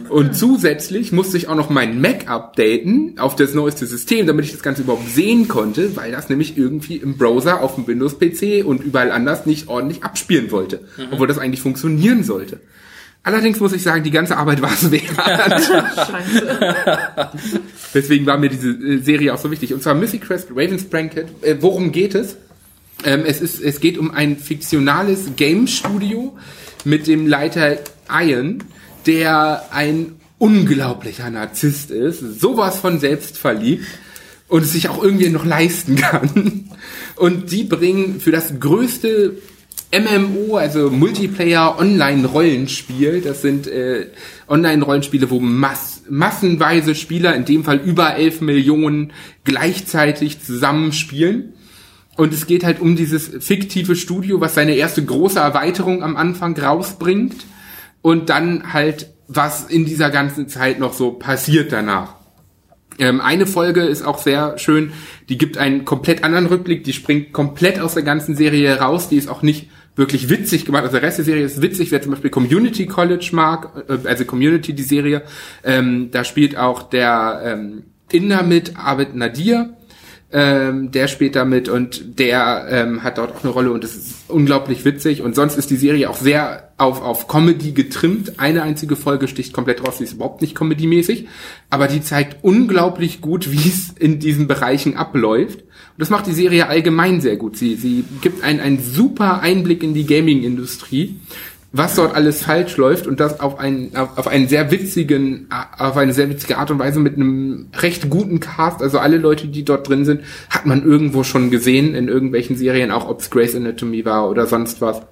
[0.08, 4.52] Und zusätzlich musste ich auch noch meinen Mac updaten auf das neueste System, damit ich
[4.52, 8.82] das Ganze überhaupt sehen konnte, weil das nämlich irgendwie im Browser auf dem Windows-PC und
[8.82, 10.80] überall anders nicht ordentlich abspielen wollte.
[11.10, 12.60] Obwohl das eigentlich funktionieren sollte.
[13.28, 15.04] Allerdings muss ich sagen, die ganze Arbeit war es wert.
[17.92, 19.74] Deswegen war mir diese äh, Serie auch so wichtig.
[19.74, 21.26] Und zwar Mythic Quest Ravens Branket.
[21.42, 22.36] Äh, worum geht es?
[23.04, 26.38] Ähm, es, ist, es geht um ein fiktionales Game Studio
[26.86, 27.76] mit dem Leiter
[28.10, 28.64] Ian,
[29.04, 33.84] der ein unglaublicher Narzisst ist, sowas von selbstverliebt
[34.48, 36.70] und es sich auch irgendwie noch leisten kann.
[37.16, 39.34] Und die bringen für das größte
[39.90, 44.08] MMO, also Multiplayer Online-Rollenspiel, das sind äh,
[44.46, 49.12] Online-Rollenspiele, wo Mass massenweise Spieler, in dem Fall über 11 Millionen,
[49.44, 51.54] gleichzeitig zusammenspielen.
[52.16, 56.56] Und es geht halt um dieses fiktive Studio, was seine erste große Erweiterung am Anfang
[56.58, 57.36] rausbringt.
[58.02, 62.14] Und dann halt, was in dieser ganzen Zeit noch so passiert danach.
[62.98, 64.92] Ähm, eine Folge ist auch sehr schön,
[65.28, 69.16] die gibt einen komplett anderen Rückblick, die springt komplett aus der ganzen Serie raus, die
[69.16, 69.68] ist auch nicht
[69.98, 73.30] wirklich witzig gemacht, also der Rest der Serie ist witzig, wer zum Beispiel Community College
[73.32, 75.22] mag, äh, also Community die Serie,
[75.64, 79.74] ähm, da spielt auch der ähm, Inder mit, Abed Nadir,
[80.30, 83.96] ähm, der spielt da mit und der ähm, hat dort auch eine Rolle und es
[83.96, 88.38] ist unglaublich witzig und sonst ist die Serie auch sehr auf, auf Comedy getrimmt.
[88.38, 91.28] Eine einzige Folge sticht komplett raus, die ist überhaupt nicht comedy-mäßig,
[91.70, 95.64] aber die zeigt unglaublich gut, wie es in diesen Bereichen abläuft.
[95.98, 97.56] Das macht die Serie allgemein sehr gut.
[97.56, 101.16] Sie, sie gibt einen, einen super Einblick in die Gaming-Industrie
[101.70, 106.14] was dort alles falsch läuft und das auf einen auf, einen sehr witzigen auf eine
[106.14, 109.86] sehr witzige Art und Weise mit einem recht guten Cast also alle Leute die dort
[109.88, 114.06] drin sind hat man irgendwo schon gesehen in irgendwelchen Serien auch ob es Grey's Anatomy
[114.06, 115.02] war oder sonst was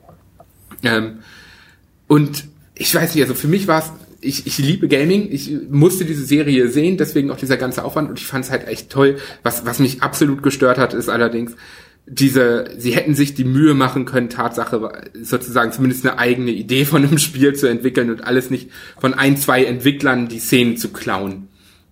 [0.83, 1.19] ähm,
[2.07, 3.93] und ich weiß nicht also für mich war es
[4.27, 8.19] ich, ich liebe Gaming, ich musste diese Serie sehen, deswegen auch dieser ganze Aufwand und
[8.19, 9.17] ich fand es halt echt toll.
[9.43, 11.57] Was, was mich absolut gestört hat, ist allerdings,
[12.09, 17.05] diese, sie hätten sich die Mühe machen können, Tatsache sozusagen zumindest eine eigene Idee von
[17.05, 21.49] einem Spiel zu entwickeln und alles nicht von ein, zwei Entwicklern die Szenen zu klauen.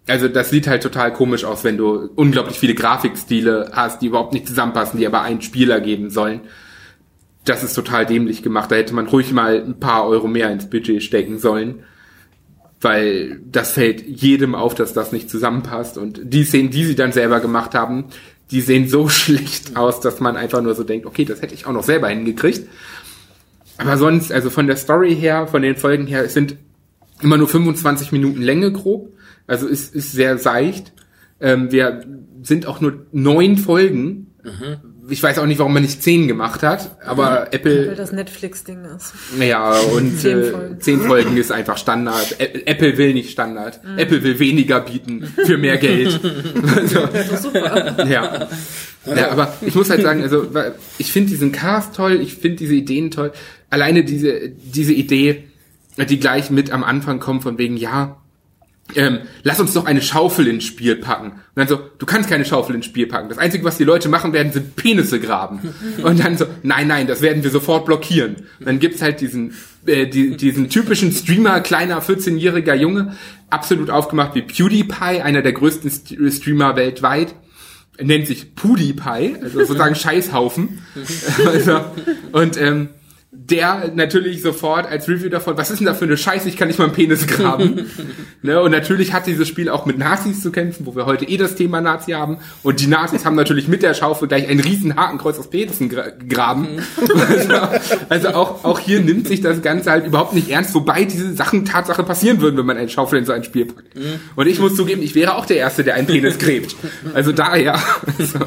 [0.07, 4.35] Also das sieht halt total komisch aus, wenn du unglaublich viele Grafikstile hast, die überhaupt
[4.35, 6.43] nicht zusammenpassen, die aber einen Spieler geben sollen.
[7.45, 8.71] Das ist total dämlich gemacht.
[8.71, 11.85] Da hätte man ruhig mal ein paar Euro mehr ins Budget stecken sollen.
[12.85, 15.97] Weil das fällt jedem auf, dass das nicht zusammenpasst.
[15.97, 18.07] Und die Szenen, die sie dann selber gemacht haben,
[18.51, 21.67] die sehen so schlecht aus, dass man einfach nur so denkt, okay, das hätte ich
[21.67, 22.69] auch noch selber hingekriegt.
[23.79, 26.57] Aber sonst, also von der Story her, von den Folgen her, es sind
[27.23, 29.13] immer nur 25 Minuten Länge grob.
[29.47, 30.93] Also ist, ist sehr seicht.
[31.41, 32.05] Ähm, wir
[32.43, 34.35] sind auch nur neun Folgen.
[35.09, 38.85] Ich weiß auch nicht, warum man nicht zehn gemacht hat, aber Apple Weil das Netflix-Ding
[38.97, 39.13] ist.
[39.41, 40.81] ja, und Zehn äh, Folgen.
[40.81, 42.37] zehn Folgen ist einfach Standard.
[42.39, 43.81] Apple will nicht Standard.
[43.97, 46.21] Apple will weniger bieten für mehr Geld.
[46.77, 47.09] also,
[47.41, 48.09] Super.
[48.09, 48.49] ja.
[49.07, 50.47] ja, aber ich muss halt sagen, also
[50.99, 53.33] ich finde diesen Cast toll, ich finde diese Ideen toll.
[53.71, 55.45] Alleine diese diese Idee,
[56.09, 58.21] die gleich mit am Anfang kommt von wegen ja,
[58.95, 61.33] ähm, lass uns doch eine Schaufel ins Spiel packen.
[61.33, 63.29] Und dann so, du kannst keine Schaufel ins Spiel packen.
[63.29, 65.61] Das Einzige, was die Leute machen werden, sind Penisse graben.
[66.03, 68.37] Und dann so, nein, nein, das werden wir sofort blockieren.
[68.59, 69.55] Und dann gibt's halt diesen,
[69.87, 73.17] äh, die, diesen typischen Streamer, kleiner 14-jähriger Junge,
[73.49, 77.35] absolut aufgemacht wie PewDiePie, einer der größten St Streamer weltweit.
[77.97, 80.83] Er nennt sich PewDiePie, also sozusagen Scheißhaufen.
[81.47, 81.81] also,
[82.33, 82.91] und ähm,
[83.37, 86.69] der natürlich sofort als Review davon, was ist denn da für eine Scheiße, ich kann
[86.69, 87.87] nicht mal einen Penis graben.
[88.43, 88.61] ne?
[88.63, 91.55] Und natürlich hat dieses Spiel auch mit Nazis zu kämpfen, wo wir heute eh das
[91.55, 92.39] Thema Nazi haben.
[92.63, 96.11] Und die Nazis haben natürlich mit der Schaufel gleich ein riesen Hakenkreuz aus Penissen gra
[96.11, 96.69] gegraben.
[97.29, 97.55] also,
[98.09, 101.65] also auch, auch hier nimmt sich das Ganze halt überhaupt nicht ernst, wobei diese Sachen
[101.65, 103.89] Tatsache passieren würden, wenn man eine Schaufel in so ein Spiel packt.
[104.37, 106.77] Und ich muss zugeben, ich wäre auch der Erste, der einen Penis gräbt.
[107.15, 107.79] Also daher.
[108.19, 108.39] Also,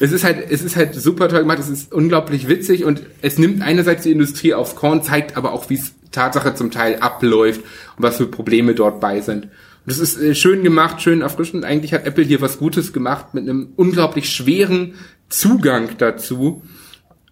[0.00, 3.38] es ist halt, es ist halt super toll gemacht, es ist unglaublich witzig und es
[3.38, 7.60] nimmt einerseits die Industrie aufs Korn, zeigt aber auch, wie es Tatsache zum Teil abläuft
[7.96, 9.44] und was für Probleme dort bei sind.
[9.44, 9.50] Und
[9.86, 11.64] das ist äh, schön gemacht, schön erfrischend.
[11.64, 14.94] Eigentlich hat Apple hier was Gutes gemacht mit einem unglaublich schweren
[15.28, 16.62] Zugang dazu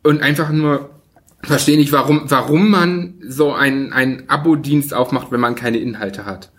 [0.02, 0.90] und einfach nur
[1.42, 6.50] verstehe nicht, warum, warum man so einen, einen Abo-Dienst aufmacht, wenn man keine Inhalte hat.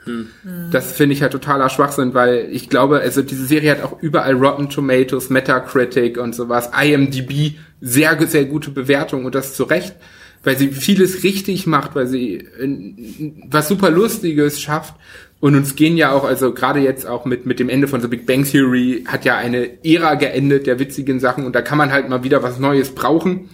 [0.71, 4.34] Das finde ich halt totaler Schwachsinn, weil ich glaube, also diese Serie hat auch überall
[4.34, 9.95] Rotten Tomatoes, Metacritic und sowas, IMDb, sehr, sehr gute Bewertungen und das zu Recht,
[10.43, 14.95] weil sie vieles richtig macht, weil sie äh, was super Lustiges schafft
[15.39, 18.07] und uns gehen ja auch, also gerade jetzt auch mit, mit dem Ende von The
[18.07, 21.91] Big Bang Theory hat ja eine Ära geendet der witzigen Sachen und da kann man
[21.91, 23.49] halt mal wieder was Neues brauchen.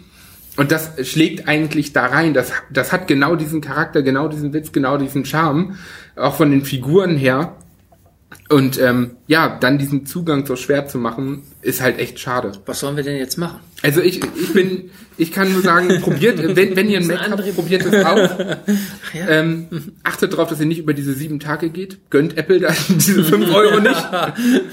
[0.56, 2.36] Und das schlägt eigentlich da rein.
[2.36, 5.78] Das, das hat genau diesen Charakter, genau diesen Witz, genau diesen Charme,
[6.16, 7.56] auch von den Figuren her.
[8.50, 12.52] Und ähm, ja, dann diesen Zugang so schwer zu machen, ist halt echt schade.
[12.66, 13.60] Was sollen wir denn jetzt machen?
[13.82, 17.56] Also ich, ich bin, ich kann nur sagen, probiert, wenn, wenn ihr ein Mac habt,
[17.56, 18.30] probiert es aus.
[19.14, 19.28] Ja.
[19.30, 19.68] Ähm,
[20.04, 22.00] achtet darauf, dass ihr nicht über diese sieben Tage geht.
[22.10, 24.08] Gönnt Apple da diese fünf Euro nicht.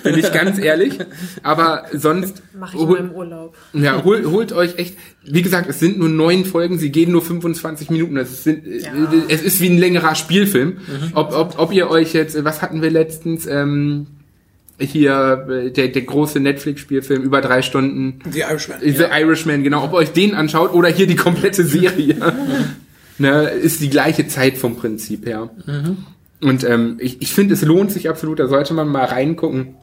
[0.02, 0.98] Bin ich ganz ehrlich.
[1.42, 3.54] Aber sonst Mache ich hol- meinem Urlaub.
[3.74, 4.96] ja, holt, holt euch echt.
[5.24, 8.16] Wie gesagt, es sind nur neun Folgen, sie gehen nur 25 Minuten.
[8.16, 8.80] Es, sind, äh,
[9.28, 10.78] es ist wie ein längerer Spielfilm.
[11.12, 13.46] Ob, ob, ob ihr euch jetzt, was hatten wir letztens?
[13.46, 14.06] Ähm,
[14.80, 18.20] hier äh, der, der große Netflix-Spielfilm über drei Stunden.
[18.30, 18.78] The Irishman.
[18.80, 19.84] The Irishman, genau.
[19.84, 22.16] Ob ihr euch den anschaut oder hier die komplette Serie.
[23.18, 25.50] ne, ist die gleiche Zeit vom Prinzip her.
[26.40, 29.76] Und ähm, ich, ich finde, es lohnt sich absolut, da sollte man mal reingucken.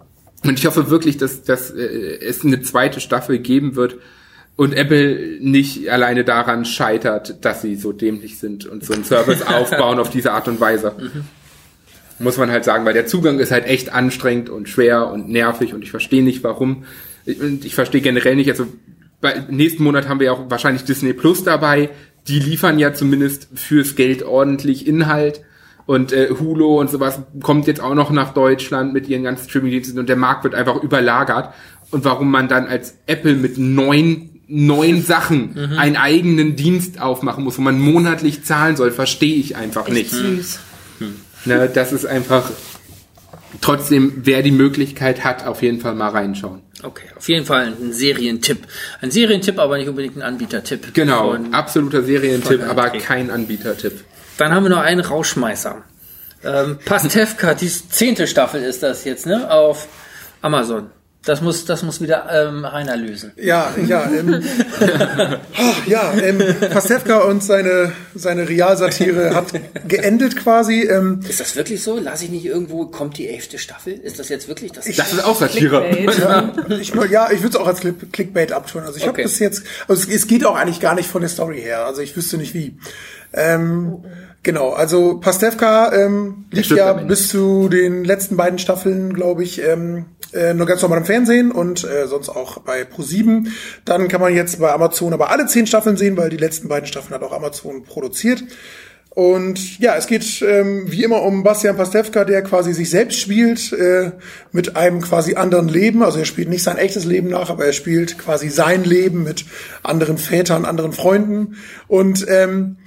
[0.44, 3.98] Und ich hoffe wirklich, dass, dass äh, es eine zweite Staffel geben wird
[4.56, 9.42] und Apple nicht alleine daran scheitert, dass sie so dämlich sind und so einen Service
[9.48, 10.96] aufbauen auf diese Art und Weise.
[12.20, 15.74] Muss man halt sagen, weil der Zugang ist halt echt anstrengend und schwer und nervig
[15.74, 16.84] und ich verstehe nicht warum.
[17.26, 18.66] Ich- Und ich verstehe generell nicht, also
[19.22, 21.90] bei, nächsten Monat haben wir ja auch wahrscheinlich Disney Plus dabei.
[22.28, 25.42] Die liefern ja zumindest fürs Geld ordentlich Inhalt.
[25.86, 29.98] Und äh, Hulu und sowas kommt jetzt auch noch nach Deutschland mit ihren ganzen Streaming-Diensten
[30.00, 31.54] und der Markt wird einfach überlagert.
[31.92, 37.58] Und warum man dann als Apple mit neun, neun Sachen einen eigenen Dienst aufmachen muss,
[37.58, 40.12] wo man monatlich zahlen soll, verstehe ich einfach nicht.
[40.12, 40.60] Süß.
[41.48, 42.50] Ne, das ist einfach
[43.62, 46.62] trotzdem, wer die Möglichkeit hat, auf jeden Fall mal reinschauen.
[46.84, 48.68] Okay, auf jeden Fall ein Serientipp.
[49.02, 50.94] Ein Serientipp, aber nicht unbedingt ein Anbietertipp.
[50.94, 53.00] Genau, Und absoluter Serientipp, von aber André.
[53.00, 54.04] kein Anbietertipp.
[54.38, 55.84] dann haben wir noch einen Rauschmeißer.
[56.44, 59.50] Ähm, Pastewka, die zehnte Staffel ist das jetzt, ne?
[59.50, 59.88] Auf
[60.42, 60.92] Amazon.
[61.26, 63.34] Das muss, das muss wieder ähm, Rainer lösen.
[63.36, 64.42] Ja, ja, ähm,
[65.58, 66.42] ah, ja, ähm,
[66.72, 69.48] Pastewka und seine, seine Realsatire hat
[69.90, 70.84] geendet quasi.
[70.84, 72.00] Ähm, Ist das wirklich so?
[72.00, 73.94] Lass ich nicht irgendwo, kommt die elfte Staffel?
[73.94, 74.86] Ist das jetzt wirklich das?
[74.86, 75.86] Das ist auch Satire.
[76.18, 78.84] Ja, ich, ja, ich würde es auch als Click, Clickbait abtun.
[78.84, 79.24] Also ich habe Okay.
[79.24, 81.86] bis jetzt, also es, es geht auch eigentlich gar nicht von der Story her.
[81.86, 82.78] Also ich wüsste nicht wie.
[83.34, 83.98] Ähm,
[84.44, 89.62] genau, also Pastewka ähm, lief stirbt ja bis zu den letzten beiden Staffeln, glaube ich,
[89.62, 93.48] ähm, äh, nur ganz normal im Fernsehen und äh, sonst auch bei Pro7.
[93.86, 96.88] Dann kann man jetzt bei Amazon aber alle zehn Staffeln sehen, weil die letzten beiden
[96.88, 98.44] Staffeln hat auch Amazon produziert.
[99.18, 103.74] Und ja, es geht ähm, wie immer um Bastian Pastewka, der quasi sich selbst spielt
[103.74, 104.12] äh,
[104.52, 106.04] mit einem quasi anderen Leben.
[106.04, 109.46] Also er spielt nicht sein echtes Leben nach, aber er spielt quasi sein Leben mit
[109.82, 111.56] anderen Vätern, anderen Freunden.
[111.88, 112.78] Und ähm,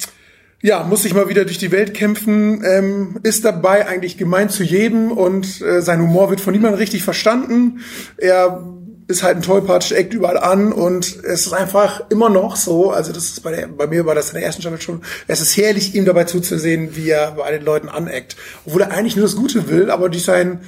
[0.63, 4.63] ja, muss sich mal wieder durch die Welt kämpfen, ähm, ist dabei eigentlich gemein zu
[4.63, 7.81] jedem und äh, sein Humor wird von niemandem richtig verstanden.
[8.19, 8.63] Er
[9.09, 13.13] ist halt ein Tollpatsch, eckt überall an und es ist einfach immer noch so, also
[13.13, 15.57] das ist bei, der, bei mir war das in der ersten Staffel schon, es ist
[15.57, 18.37] herrlich, ihm dabei zuzusehen, wie er bei den Leuten aneckt.
[18.67, 20.61] Obwohl er eigentlich nur das Gute will, aber durch sein,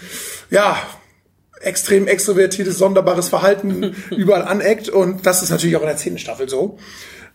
[0.50, 0.76] ja,
[1.60, 6.48] extrem extrovertiertes, sonderbares Verhalten überall aneckt und das ist natürlich auch in der zehnten Staffel
[6.48, 6.78] so.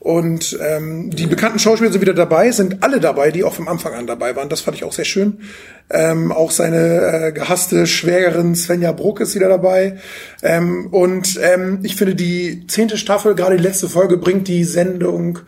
[0.08, 3.94] Und ähm, die bekannten Schauspieler sind wieder dabei, sind alle dabei, die auch vom Anfang
[3.94, 4.48] an dabei waren.
[4.48, 5.42] Das fand ich auch sehr schön.
[5.90, 9.98] Ähm, auch seine äh, gehasste Schwägerin Svenja Bruck ist wieder dabei.
[10.42, 15.40] Ähm, und ähm, ich finde, die zehnte Staffel, gerade die letzte Folge, bringt die Sendung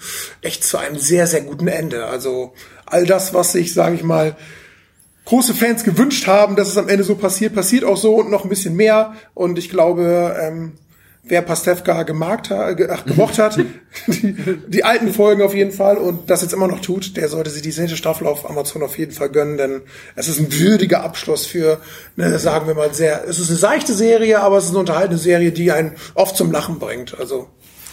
[0.42, 2.08] echt zu einem sehr, sehr guten Ende.
[2.08, 2.52] Also
[2.86, 4.36] all das, was sich, sage ich mal,
[5.24, 8.44] große Fans gewünscht haben, dass es am Ende so passiert, passiert auch so und noch
[8.44, 9.14] ein bisschen mehr.
[9.34, 10.74] Und ich glaube, ähm,
[11.30, 13.58] wer Pastewka gemagt hat, ge- ach, gemocht hat,
[14.08, 17.50] die, die alten Folgen auf jeden Fall und das jetzt immer noch tut, der sollte
[17.50, 19.82] sich die zehnte Staffel auf Amazon auf jeden Fall gönnen, denn
[20.16, 21.80] es ist ein würdiger Abschluss für,
[22.16, 25.18] ne, sagen wir mal sehr, es ist eine seichte Serie, aber es ist eine unterhaltende
[25.22, 27.18] Serie, die einen oft zum Lachen bringt.
[27.20, 27.48] Also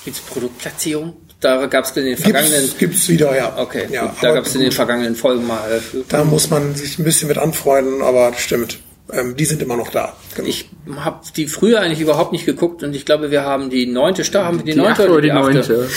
[0.05, 1.15] Gibt's Produktplatzierung?
[1.41, 2.61] Da gab es in den vergangenen.
[2.63, 3.59] gibt's, gibt's wieder, ja.
[3.59, 5.61] Okay, ja, gut, da gab es in den vergangenen Folgen mal.
[5.71, 8.79] äh, Da muss man sich ein bisschen mit anfreunden, aber das stimmt.
[9.13, 10.17] Ähm, die sind immer noch da.
[10.35, 10.49] Genau.
[10.49, 14.25] Ich habe die früher eigentlich überhaupt nicht geguckt und ich glaube, wir haben die neunte
[14.25, 15.53] Staffel, haben wir die, Die neunte achte oder die achte?
[15.53, 15.89] neunte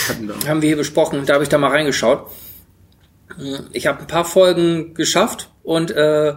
[0.48, 1.26] haben wir hier besprochen.
[1.26, 2.28] Da habe ich da mal reingeschaut.
[3.72, 6.34] Ich habe ein paar Folgen geschafft und äh,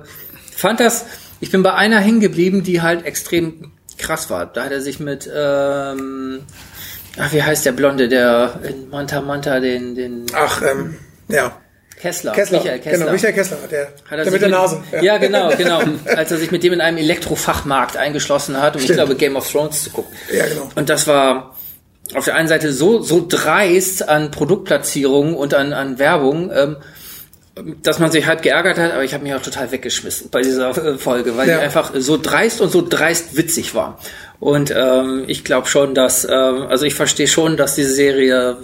[0.54, 1.04] fand das.
[1.40, 4.46] Ich bin bei einer hängen geblieben, die halt extrem krass war.
[4.46, 6.40] Da hat er sich mit, ähm,
[7.18, 10.96] ach, wie heißt der Blonde, der in Manta Manta den den Ach, ähm,
[11.28, 11.56] ja.
[12.02, 12.58] Kessler, Kessler.
[12.58, 12.98] Michael Kessler.
[12.98, 14.82] Genau, Michael Kessler, der, Hat er der mit der Nase.
[15.00, 15.18] Ja.
[15.18, 15.80] genau, genau.
[16.16, 18.98] Als er sich mit dem in einem Elektrofachmarkt eingeschlossen hat, um ich Stimmt.
[18.98, 20.14] glaube Game of Thrones zu gucken.
[20.36, 20.68] Ja, genau.
[20.74, 21.54] Und das war
[22.14, 26.76] auf der einen Seite so so dreist an Produktplatzierungen und an an Werbung, ähm,
[27.82, 30.70] dass man sich halb geärgert hat, aber ich habe mich auch total weggeschmissen bei dieser
[30.70, 31.58] äh, Folge, weil Ja.
[31.58, 33.98] die einfach so dreist und so dreist witzig war.
[34.40, 38.56] Und ähm, ich glaube schon, dass ähm, also ich verstehe schon, dass diese Serie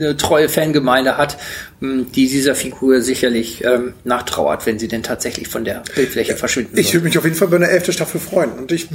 [0.00, 1.36] eine treue Fangemeinde hat,
[1.80, 6.78] mh, die dieser Figur sicherlich ähm, nachtrauert, wenn sie denn tatsächlich von der Bildfläche verschwinden
[6.78, 8.52] Ich würde mich auf jeden Fall bei einer elften Staffel freuen.
[8.52, 8.88] Und ich,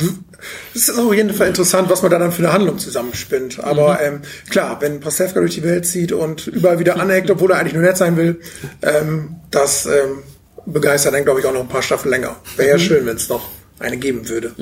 [0.74, 3.60] es ist auf jeden Fall interessant, was man da dann für eine Handlung zusammenspinnt.
[3.60, 7.60] Aber ähm, klar, wenn Pastewka durch die Welt zieht und überall wieder aneckt, obwohl er
[7.60, 8.39] eigentlich nur nett sein will,
[8.82, 10.24] ähm, das ähm,
[10.66, 12.36] begeistert dann, glaube ich, auch noch ein paar Staffeln länger.
[12.58, 13.49] Wäre ja schön, wenn es noch
[13.80, 14.53] eine geben würde.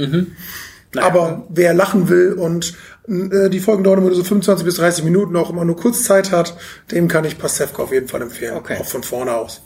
[0.95, 2.75] Aber wer lachen will und
[3.07, 6.55] die Folgen dauern immer so 25 bis 30 Minuten, auch immer nur kurz Zeit hat,
[6.91, 8.55] dem kann ich Pastewka auf jeden Fall empfehlen.
[8.55, 8.77] Okay.
[8.79, 9.61] Auch von vorne aus.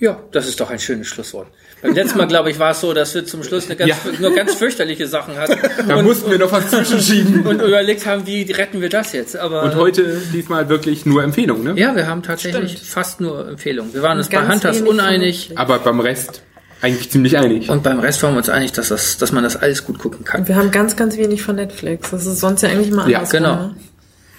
[0.00, 1.48] Ja, das ist doch ein schönes Schlusswort.
[1.82, 3.96] Beim letzten Mal, glaube ich, war es so, dass wir zum Schluss eine ganz, Ja.
[4.20, 5.58] nur ganz fürchterliche Sachen hatten
[5.88, 7.46] Da und, mussten wir noch was zwischenschieben.
[7.46, 9.36] und überlegt haben, wie retten wir das jetzt.
[9.36, 11.74] Aber Und heute diesmal wirklich nur Empfehlung, ne?
[11.76, 12.86] ja, wir haben tatsächlich Stimmt.
[12.86, 13.92] fast nur Empfehlungen.
[13.92, 15.52] Wir waren uns bei Hunters uneinig.
[15.56, 16.42] Aber beim Rest
[16.80, 17.68] eigentlich ziemlich einig.
[17.70, 20.24] und beim Rest waren wir uns einig, dass, das, dass man das alles gut gucken
[20.24, 20.46] kann.
[20.46, 22.10] Wir haben ganz, ganz wenig von Netflix.
[22.10, 23.54] Das ist sonst ja eigentlich mal Ja, andersrum, genau.
[23.56, 23.74] ne?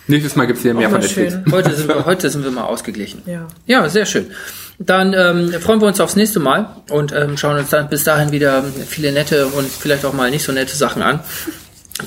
[0.07, 1.33] Nächstes Mal gibt's hier mehr Auch von Netflix.
[1.33, 1.51] schön.
[1.51, 3.21] Heute sind wir, heute sind wir mal ausgeglichen.
[3.27, 3.47] Ja.
[3.67, 4.31] Ja, sehr schön.
[4.79, 8.31] Dann ähm, freuen wir uns aufs nächste Mal und ähm, schauen uns dann bis dahin
[8.31, 11.19] wieder viele nette und vielleicht auch mal nicht so nette Sachen an.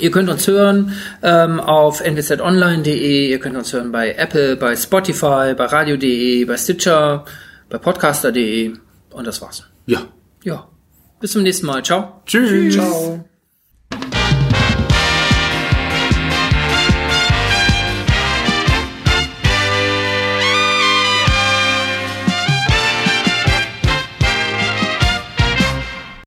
[0.01, 5.55] Ihr könnt uns hören ähm, auf nwzonline.de, ihr könnt uns hören bei Apple, bei Spotify,
[5.55, 7.25] bei radio.de, bei Stitcher,
[7.69, 8.73] bei podcaster.de
[9.11, 9.65] und das war's.
[9.87, 10.01] Ja.
[10.45, 10.69] Ja,
[11.21, 11.83] bis zum nächsten Mal.
[11.85, 12.23] Ciao.
[12.27, 12.75] Tschüss.
[12.75, 13.25] Ciao.